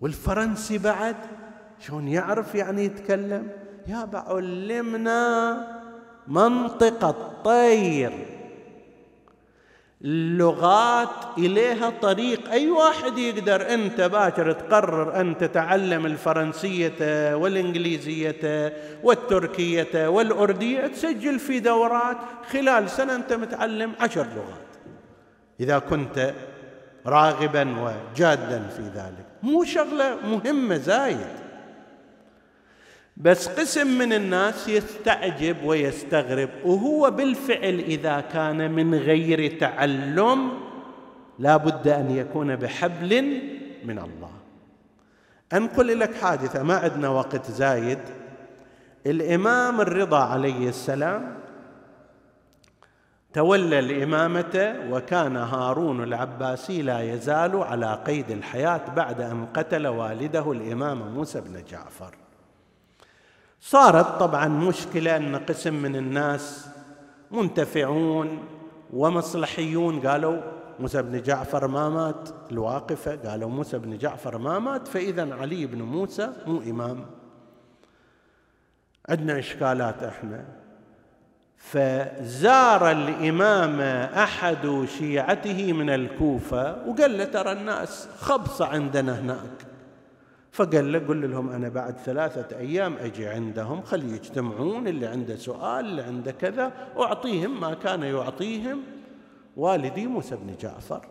[0.00, 1.16] والفرنسي بعد؟
[1.78, 3.48] شلون يعرف يعني يتكلم؟
[3.86, 5.66] يا علمنا
[6.28, 8.39] منطق الطير.
[10.04, 12.50] اللغات إليها طريق.
[12.50, 18.72] أي واحد يقدر أنت باكر تقرر أن تتعلم الفرنسية والإنجليزية
[19.02, 22.16] والتركية والأردية تسجل في دورات.
[22.50, 24.70] خلال سنة أنت متعلم عشر لغات.
[25.60, 26.34] إذا كنت
[27.06, 29.26] راغبا وجادا في ذلك.
[29.42, 31.49] مو شغلة مهمة زايد.
[33.20, 40.50] بس قسم من الناس يستعجب ويستغرب وهو بالفعل إذا كان من غير تعلم
[41.38, 43.42] لا بد أن يكون بحبل
[43.84, 44.30] من الله.
[45.52, 47.98] انقل لك حادثة ما عندنا وقت زايد.
[49.06, 51.36] الإمام الرضا عليه السلام
[53.32, 61.14] تولى الامامه وكان هارون العباسي لا يزال على قيد الحياة بعد أن قتل والده الإمام
[61.14, 62.19] موسى بن جعفر.
[63.60, 66.68] صارت طبعا مشكلة أن قسم من الناس
[67.30, 68.38] منتفعون
[68.92, 70.06] ومصلحيون.
[70.06, 70.36] قالوا
[70.80, 75.82] موسى بن جعفر ما مات الواقفة قالوا موسى بن جعفر ما مات فاذا علي بن
[75.82, 77.06] موسى مو إمام.
[79.08, 80.44] عندنا إشكالات إحنا.
[81.56, 83.80] فزار الإمام
[84.10, 89.69] أحد شيعته من الكوفة وقال له ترى الناس خبصة عندنا هناك.
[90.52, 95.86] فقال له قل لهم أنا بعد ثلاثة أيام أجي عندهم خلي يجتمعون اللي عنده سؤال
[95.86, 98.82] اللي عنده كذا أعطيهم ما كان يعطيهم.
[99.56, 101.06] والدي موسى بن جعفر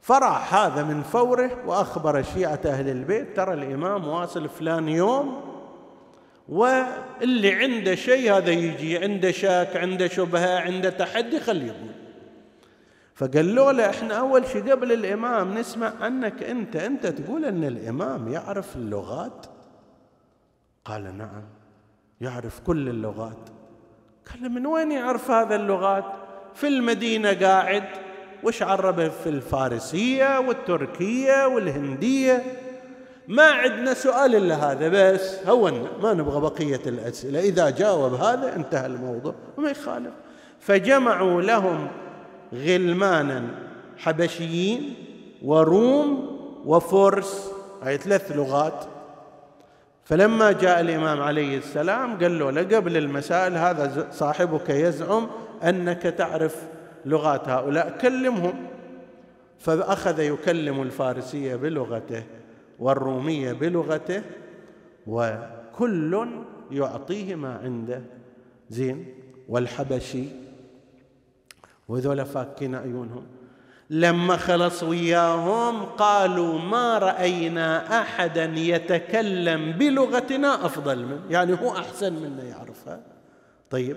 [0.00, 5.40] فرح هذا من فوره وأخبر شيعة أهل البيت ترى الإمام واصل فلان يوم
[6.48, 12.05] واللي عنده شيء هذا يجي عنده شاك عنده شبهة عنده تحدي خليه يقول.
[13.16, 18.76] فقالوا له إحنا أول شيء قبل الإمام نسمع عنك أنت أنت تقول أن الإمام يعرف
[18.76, 19.46] اللغات؟
[20.84, 21.42] قال نعم
[22.20, 23.38] يعرف كل اللغات.
[24.32, 26.04] قال من وين يعرف هذا اللغات؟
[26.54, 27.84] في المدينة قاعد.
[28.42, 32.42] وش عربه؟ في الفارسية والتركية والهندية.
[33.28, 35.46] ما عندنا سؤال إلا هذا بس.
[35.46, 37.40] هونا ما نبغى بقية الأسئلة.
[37.40, 40.14] إذا جاوب هذا انتهى الموضوع وما يخالف.
[40.60, 41.88] فجمعوا لهم
[42.64, 43.42] غلمانا
[43.98, 44.94] حبشيين
[45.42, 47.50] وروم وفرس
[47.82, 48.84] هاي ثلاث لغات.
[50.04, 55.26] فلما جاء الإمام عليه السلام قال له قبل المسائل هذا صاحبك يزعم
[55.64, 56.62] أنك تعرف
[57.04, 58.54] لغات هؤلاء كلمهم.
[59.58, 62.22] فأخذ يكلم الفارسية بلغته
[62.78, 64.22] والرومية بلغته
[65.06, 66.28] وكل
[66.70, 68.02] يعطيه ما عنده.
[68.70, 69.06] زين
[69.48, 70.24] والحبشي
[71.88, 73.26] وذولا فاكين عيونهم
[73.90, 82.42] لما خلص وياهم قالوا ما رأينا أحدا يتكلم بلغتنا أفضل منه يعني هو أحسن منا
[82.42, 83.00] يعرفها.
[83.70, 83.96] طيب.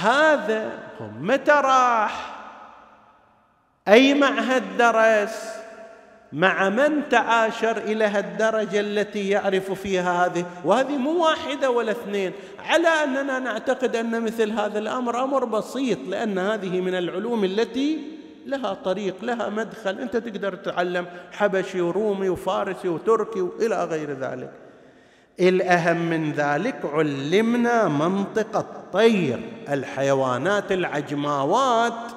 [0.00, 0.78] هذا
[1.20, 2.38] متى راح؟
[3.88, 5.61] أي معهد درس؟
[6.32, 12.32] مع من تعاشر إلى هالدرجة التي يعرف فيها هذه؟ وهذه مو واحدة ولا اثنين.
[12.58, 17.98] على أننا نعتقد أن مثل هذا الأمر أمر بسيط لأن هذه من العلوم التي
[18.46, 19.98] لها طريق لها مدخل.
[19.98, 24.50] أنت تقدر تتعلم حبشي ورومي وفارسي وتركي وإلى غير ذلك.
[25.40, 32.12] الأهم من ذلك علمنا منطق الطير الحيوانات العجماوات.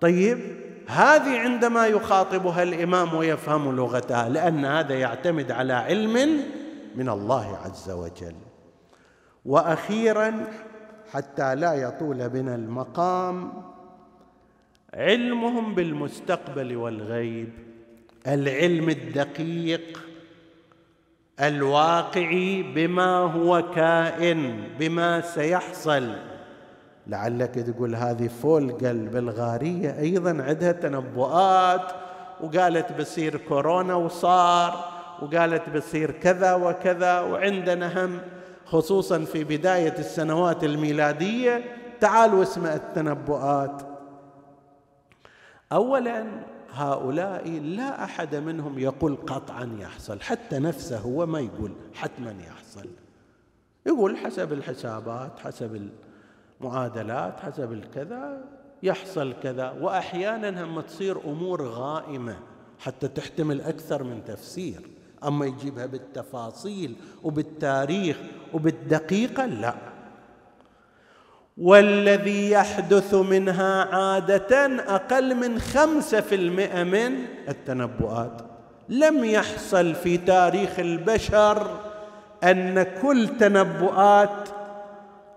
[0.00, 6.40] طيب هذه عندما يخاطبها الإمام ويفهم لغتها لأن هذا يعتمد على علم
[6.94, 8.34] من الله عز وجل.
[9.44, 10.46] وأخيرا
[11.12, 13.52] حتى لا يطول بنا المقام
[14.94, 17.48] علمهم بالمستقبل والغيب.
[18.26, 20.02] العلم الدقيق
[21.40, 26.33] الواقعي بما هو كائن بما سيحصل.
[27.06, 31.92] لعلك تقول هذه فولقل بالغارية أيضا عندها تنبؤات
[32.40, 38.20] وقالت بصير كورونا وصار وقالت بصير كذا وكذا وعندنا هم
[38.66, 41.64] خصوصا في بداية السنوات الميلادية
[42.00, 43.82] تعالوا اسمع التنبؤات.
[45.72, 46.26] أولا
[46.72, 52.88] هؤلاء لا أحد منهم يقول قطعا يحصل حتى نفسه هو ما يقول حتما يحصل.
[53.86, 55.88] يقول حسب الحسابات حسب
[56.64, 58.40] المعادلات حسب الكذا
[58.82, 59.70] يحصل كذا.
[59.80, 62.36] واحيانا هم تصير أمور غائمة
[62.78, 64.80] حتى تحتمل أكثر من تفسير.
[65.24, 68.16] أما يجيبها بالتفاصيل وبالتاريخ
[68.52, 69.74] وبالدقيقة لا.
[71.58, 77.12] والذي يحدث منها عادة أقل من خمسة في المئة من
[77.48, 78.42] التنبؤات.
[78.88, 81.80] لم يحصل في تاريخ البشر
[82.44, 84.48] أن كل تنبؤات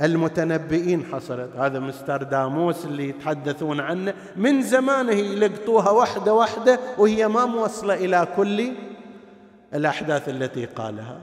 [0.01, 1.49] المتنبئين حصلت.
[1.57, 4.13] هذا مستر داموس اللي يتحدثون عنه.
[4.35, 8.71] من زمانه يلقطوها واحدة واحدة وهي ما موصلة إلى كل
[9.73, 11.19] الأحداث التي قالها.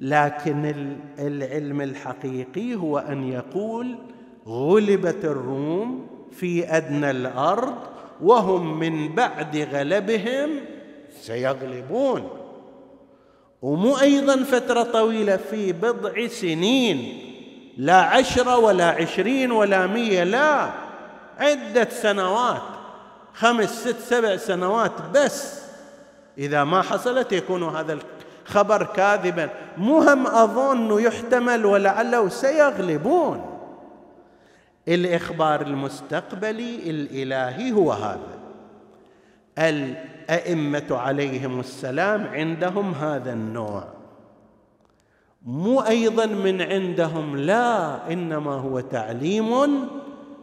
[0.00, 3.98] لكن العلم الحقيقي هو أن يقول
[4.46, 7.74] غلبت الروم في أدنى الأرض
[8.22, 10.50] وهم من بعد غلبهم
[11.20, 12.28] سيغلبون.
[13.62, 17.25] ومو أيضا فترة طويلة في بضع سنين
[17.76, 20.70] لا عشرة ولا عشرين ولا مية لا.
[21.38, 22.62] عدة سنوات
[23.34, 25.62] خمس ست سبع سنوات بس.
[26.38, 27.98] إذا ما حصلت يكون هذا
[28.44, 29.50] خبر كاذبا.
[29.78, 33.58] مهم أظن يحتمل ولعله سيغلبون.
[34.88, 38.36] الإخبار المستقبلي الإلهي هو هذا.
[39.58, 43.95] الأئمة عليهم السلام عندهم هذا النوع.
[45.46, 49.50] مو أيضا من عندهم لا إنما هو تعليم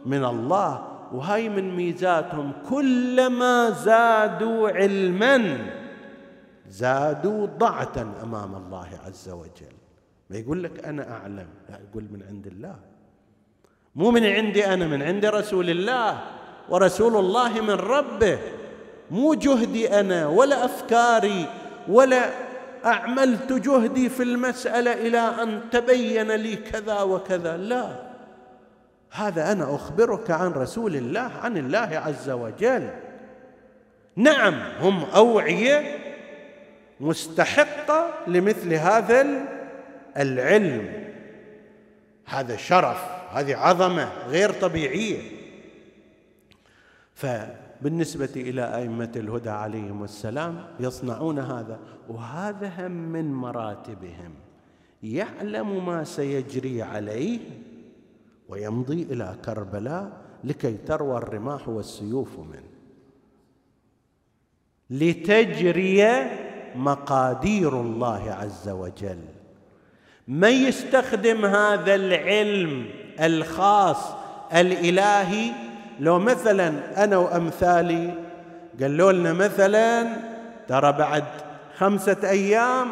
[0.06, 0.84] من الله.
[1.12, 5.58] وهاي من ميزاتهم كلما زادوا علما
[6.68, 9.76] زادوا ضعة أمام الله عز وجل.
[10.30, 12.76] ما يقول لك أنا أعلم لا يقول من عند الله.
[13.94, 16.20] مو من عندي أنا من عند رسول الله.
[16.68, 18.38] ورسول الله من ربه.
[19.10, 21.46] مو جهدي أنا ولا أفكاري
[21.88, 22.30] ولا
[22.84, 27.56] أعملت جهدي في المسألة إلى أن تبين لي كذا وكذا.
[27.56, 28.14] لا.
[29.10, 32.90] هذا أنا أخبرك عن رسول الله عن الله عز وجل.
[34.16, 35.98] نعم هم أوعية
[37.00, 39.26] مستحقة لمثل هذا
[40.16, 41.04] العلم.
[42.26, 45.20] هذا شرف هذه عظمة غير طبيعية.
[47.84, 51.78] فبالنسبه إلى أئمة الهدى عليهم السلام يصنعون هذا
[52.08, 54.34] وهذا هم من مراتبهم.
[55.02, 57.40] يعلم ما سيجري عليه
[58.48, 60.12] ويمضي إلى كربلاء
[60.44, 62.70] لكي تروى الرماح والسيوف منه.
[64.90, 66.04] لتجري
[66.76, 69.24] مقادير الله عز وجل.
[70.28, 72.86] من يستخدم هذا العلم
[73.20, 74.14] الخاص
[74.54, 78.14] الإلهي لو مثلا أنا وأمثالي
[78.80, 80.16] قالوا لنا مثلا
[80.68, 81.24] ترى بعد
[81.76, 82.88] خمسة أيام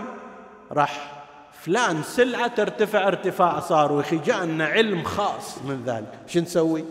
[0.73, 6.09] راح فلان سلعة ترتفع ارتفاع صاروخي جاءنا علم خاص من ذلك.
[6.27, 6.85] شو نسوي؟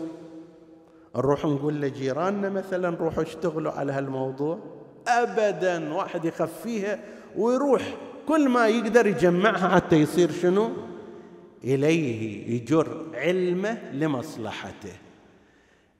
[1.16, 4.58] نروح نقول لجيراننا مثلا روحوا اشتغلوا على هالموضوع.
[5.08, 6.98] ابدا واحد يخفيها
[7.36, 7.82] ويروح
[8.28, 10.70] كل ما يقدر يجمعها حتى يصير شنو؟
[11.64, 14.92] إليه يجر علمه لمصلحته.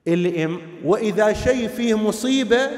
[0.08, 2.70] الإم وإذا شيء فيه مصيبة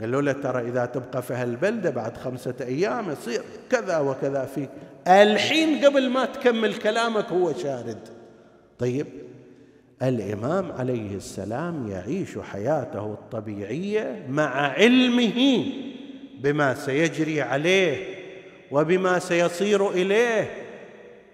[0.00, 4.68] قالوا له ترى إذا تبقى في هالبلدة بعد خمسة أيام يصير كذا وكذا فيك.
[5.08, 7.98] الحين قبل ما تكمل كلامك هو شارد.
[8.78, 9.06] طيب
[10.02, 15.64] الإمام عليه السلام يعيش حياته الطبيعية مع علمه
[16.40, 18.16] بما سيجري عليه
[18.70, 20.50] وبما سيصير إليه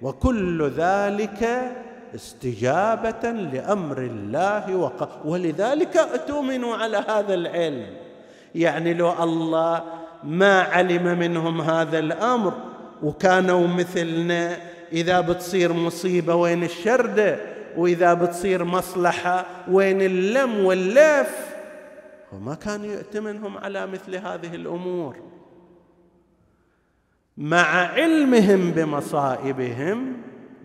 [0.03, 1.73] وكل ذلك
[2.15, 5.27] استجابة لأمر الله وق...
[5.27, 7.87] ولذلك اؤتمنوا على هذا العلم.
[8.55, 9.85] يعني لو الله
[10.25, 12.53] ما علم منهم هذا الأمر
[13.03, 14.57] وكانوا مثلنا
[14.93, 17.39] إذا بتصير مصيبة وين الشرده
[17.77, 21.53] وإذا بتصير مصلحة وين اللم واللف؟
[22.33, 25.17] وما كانوا يؤتمنهم على مثل هذه الأمور.
[27.37, 30.13] مع علمهم بمصائبهم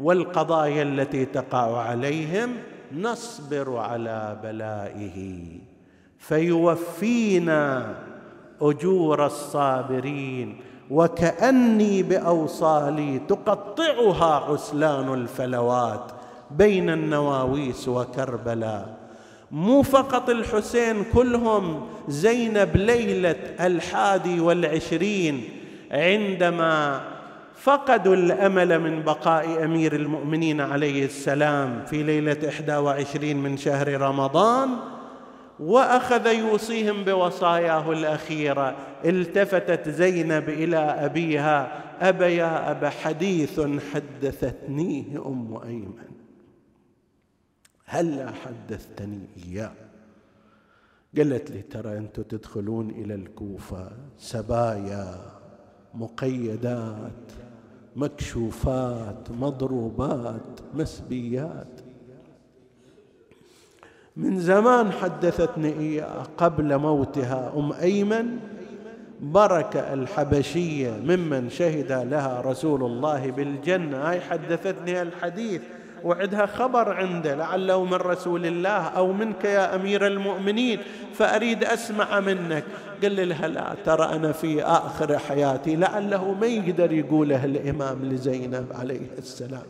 [0.02, 2.50] والقضايا التي تقع عليهم
[2.94, 5.44] نصبر على بلائه.
[6.20, 7.96] فيوفينا
[8.62, 10.58] أجور الصابرين
[10.92, 16.12] وكأني بأوصالي تقطعها عسلان الفلوات
[16.52, 18.98] بين النواويس وكربلاء
[19.52, 25.44] مو فقط الحسين كلهم زينب ليلة الحادي والعشرين
[25.92, 27.02] عندما
[27.68, 34.70] فقدوا الأمل من بقاء أمير المؤمنين عليه السلام في ليلة إحدى وعشرين من شهر رمضان
[35.60, 38.76] وأخذ يوصيهم بوصاياه الأخيرة.
[39.06, 43.62] التفتت زينب إلى أبيها ابا يا ابا حديث
[43.94, 46.12] حدثتنيه أم أيمن.
[47.86, 49.74] هلا حدثتني إياه؟
[51.18, 55.16] قالت لي ترى أنتم تدخلون إلى الكوفة سبايا
[55.94, 57.47] مقيدات.
[57.98, 61.82] مكشوفات مضروبات مسبيات.
[64.18, 68.40] من زمان حدثتني إياه قبل موتها أم أيمن
[69.22, 73.98] بركة الحبشية ممن شهد لها رسول الله بالجنة.
[73.98, 75.62] هاي حدثتني الحديث.
[76.04, 80.80] وعدها خبر عنده لعله من رسول الله أو منك يا أمير المؤمنين
[81.14, 82.64] فأريد أسمع منك
[83.04, 89.08] قل لها لا ترى أنا في آخر حياتي لعله ما يقدر يقوله الإمام لزينب عليه
[89.18, 89.64] السلام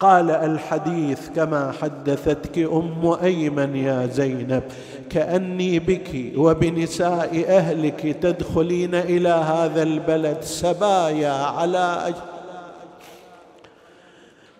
[0.00, 4.62] قال الحديث كما حدثتك أم أيمن يا زينب
[5.10, 12.14] كأني بك وبنساء أهلك تدخلين إلى هذا البلد سبايا على.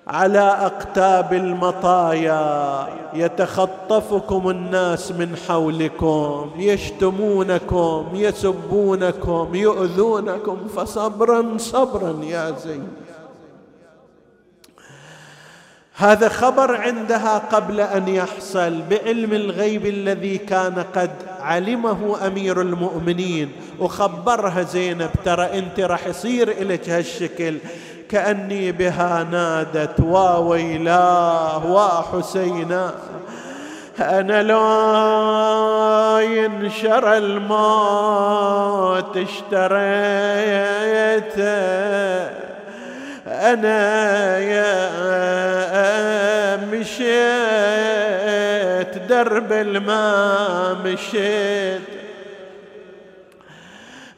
[0.08, 12.88] على أقتاب المطايا يتخطفكم الناس من حولكم يشتمونكم يسبونكم يؤذونكم فصبرا صبرا يا زينب
[15.94, 24.62] هذا خبر عندها قبل أن يحصل بعلم الغيب الذي كان قد علمه أمير المؤمنين وخبرها
[24.62, 27.58] زينب ترى أنت راح يصير لك هالشكل.
[28.10, 32.94] كأني بها نادت واويلاه وحسينا
[34.00, 34.58] أنا لو
[36.18, 39.78] ينشر الموت اشتريته
[43.26, 44.88] أنا يا
[46.56, 47.08] مشيت
[49.08, 51.97] درب الماء مشيت.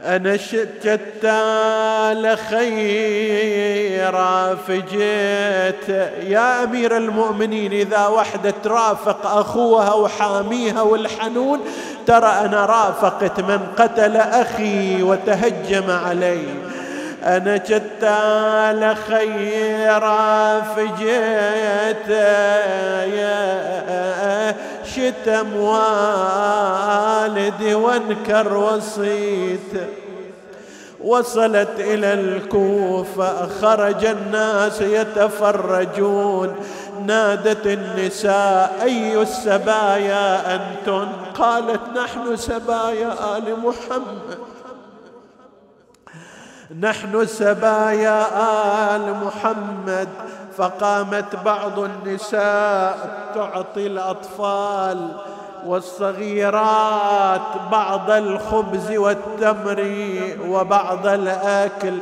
[0.05, 5.89] أنا شتال خيرا فجيت
[6.23, 11.61] يا أمير المؤمنين إذا وحدة ترافق أخوها وحاميها والحنون
[12.07, 16.43] ترى أنا رافقت من قتل أخي وتهجم علي.
[17.25, 22.09] أنا جتال خيرا فجيت
[23.17, 24.55] يا
[24.95, 29.73] شتم والدي وانكر وصيت
[31.05, 36.55] وصلت إلى الكوفة خرج الناس يتفرجون.
[37.07, 44.39] نادت النساء أي السبايا أنتن؟ قالت نحن سبايا آل محمد.
[46.81, 48.27] نحن سبايا
[48.97, 50.09] آل محمد.
[50.57, 55.09] فقامت بعض النساء تعطي الأطفال
[55.67, 57.41] والصغيرات
[57.73, 59.95] بعض الخبز والتمر
[60.49, 61.95] وبعض الآكل.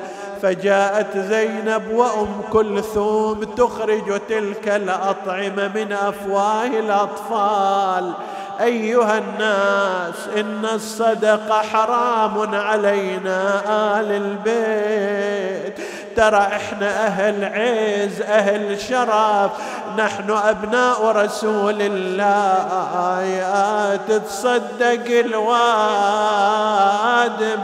[0.42, 8.12] فجاءت زينب وأم كلثوم تخرج تلك الأطعمة من أفواه الأطفال.
[8.60, 13.62] أيها الناس إن الصدقة حرام علينا
[14.00, 15.78] آل البيت.
[16.18, 19.50] ترى إحنا أهل عز أهل شرف.
[19.98, 23.22] نحن أبناء رسول الله.
[23.22, 25.58] يا تتصدق الوادم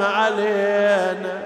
[0.03, 1.39] علينا.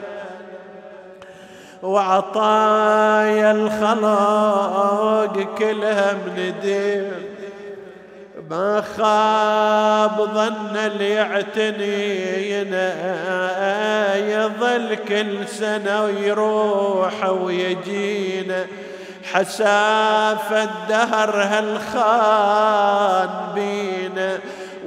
[1.83, 7.28] وعطايا الخلق كلها من دين.
[8.51, 12.95] ما خاب ظن اللي يعتنينا
[14.17, 18.67] يظل كل سنة ويروح ويجينا.
[19.33, 24.39] حساف الدهر هالخان بينا؟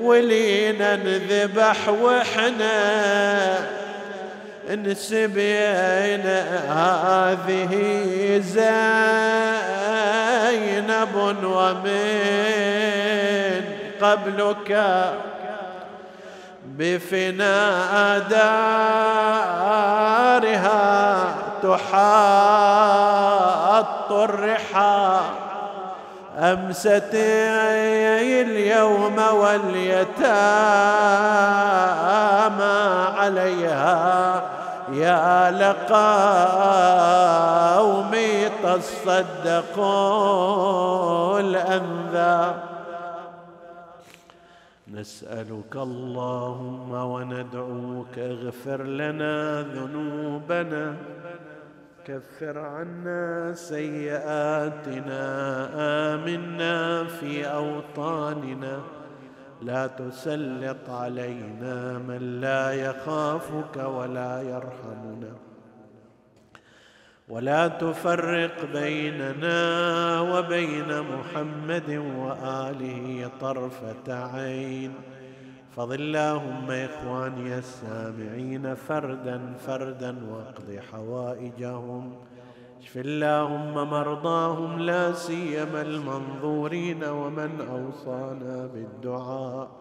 [0.02, 3.60] ولينا نذبح وحنا
[4.70, 6.26] انسبين
[6.70, 7.72] هذه
[10.56, 12.32] زينب ومن
[14.02, 14.86] قبلك
[16.66, 19.62] بفناء دارها
[21.64, 22.82] تحاط
[24.12, 25.20] الرحى
[26.38, 30.22] أمست اليوم واليتامى
[33.18, 34.42] عليها
[34.94, 35.82] يا لقومي
[38.64, 39.92] تصدقوا
[41.40, 42.71] الأنذار
[45.02, 50.96] نسألك اللهم وندعوك اغفر لنا ذنوبنا.
[52.06, 55.24] كفر عنا سيئاتنا.
[56.14, 58.80] آمنا في أوطاننا.
[59.62, 65.51] لا تسلط علينا من لا يخافك ولا يرحمنا.
[67.32, 69.60] ولا تفرق بيننا
[70.22, 74.92] وبين محمد وآله طرفة عين.
[75.76, 82.16] فض اللهم إخواني السامعين فردا فردا واقض حوائجهم.
[82.82, 89.81] اشف اللهم مرضاهم لا سيما المنظورين ومن أوصانا بالدعاء.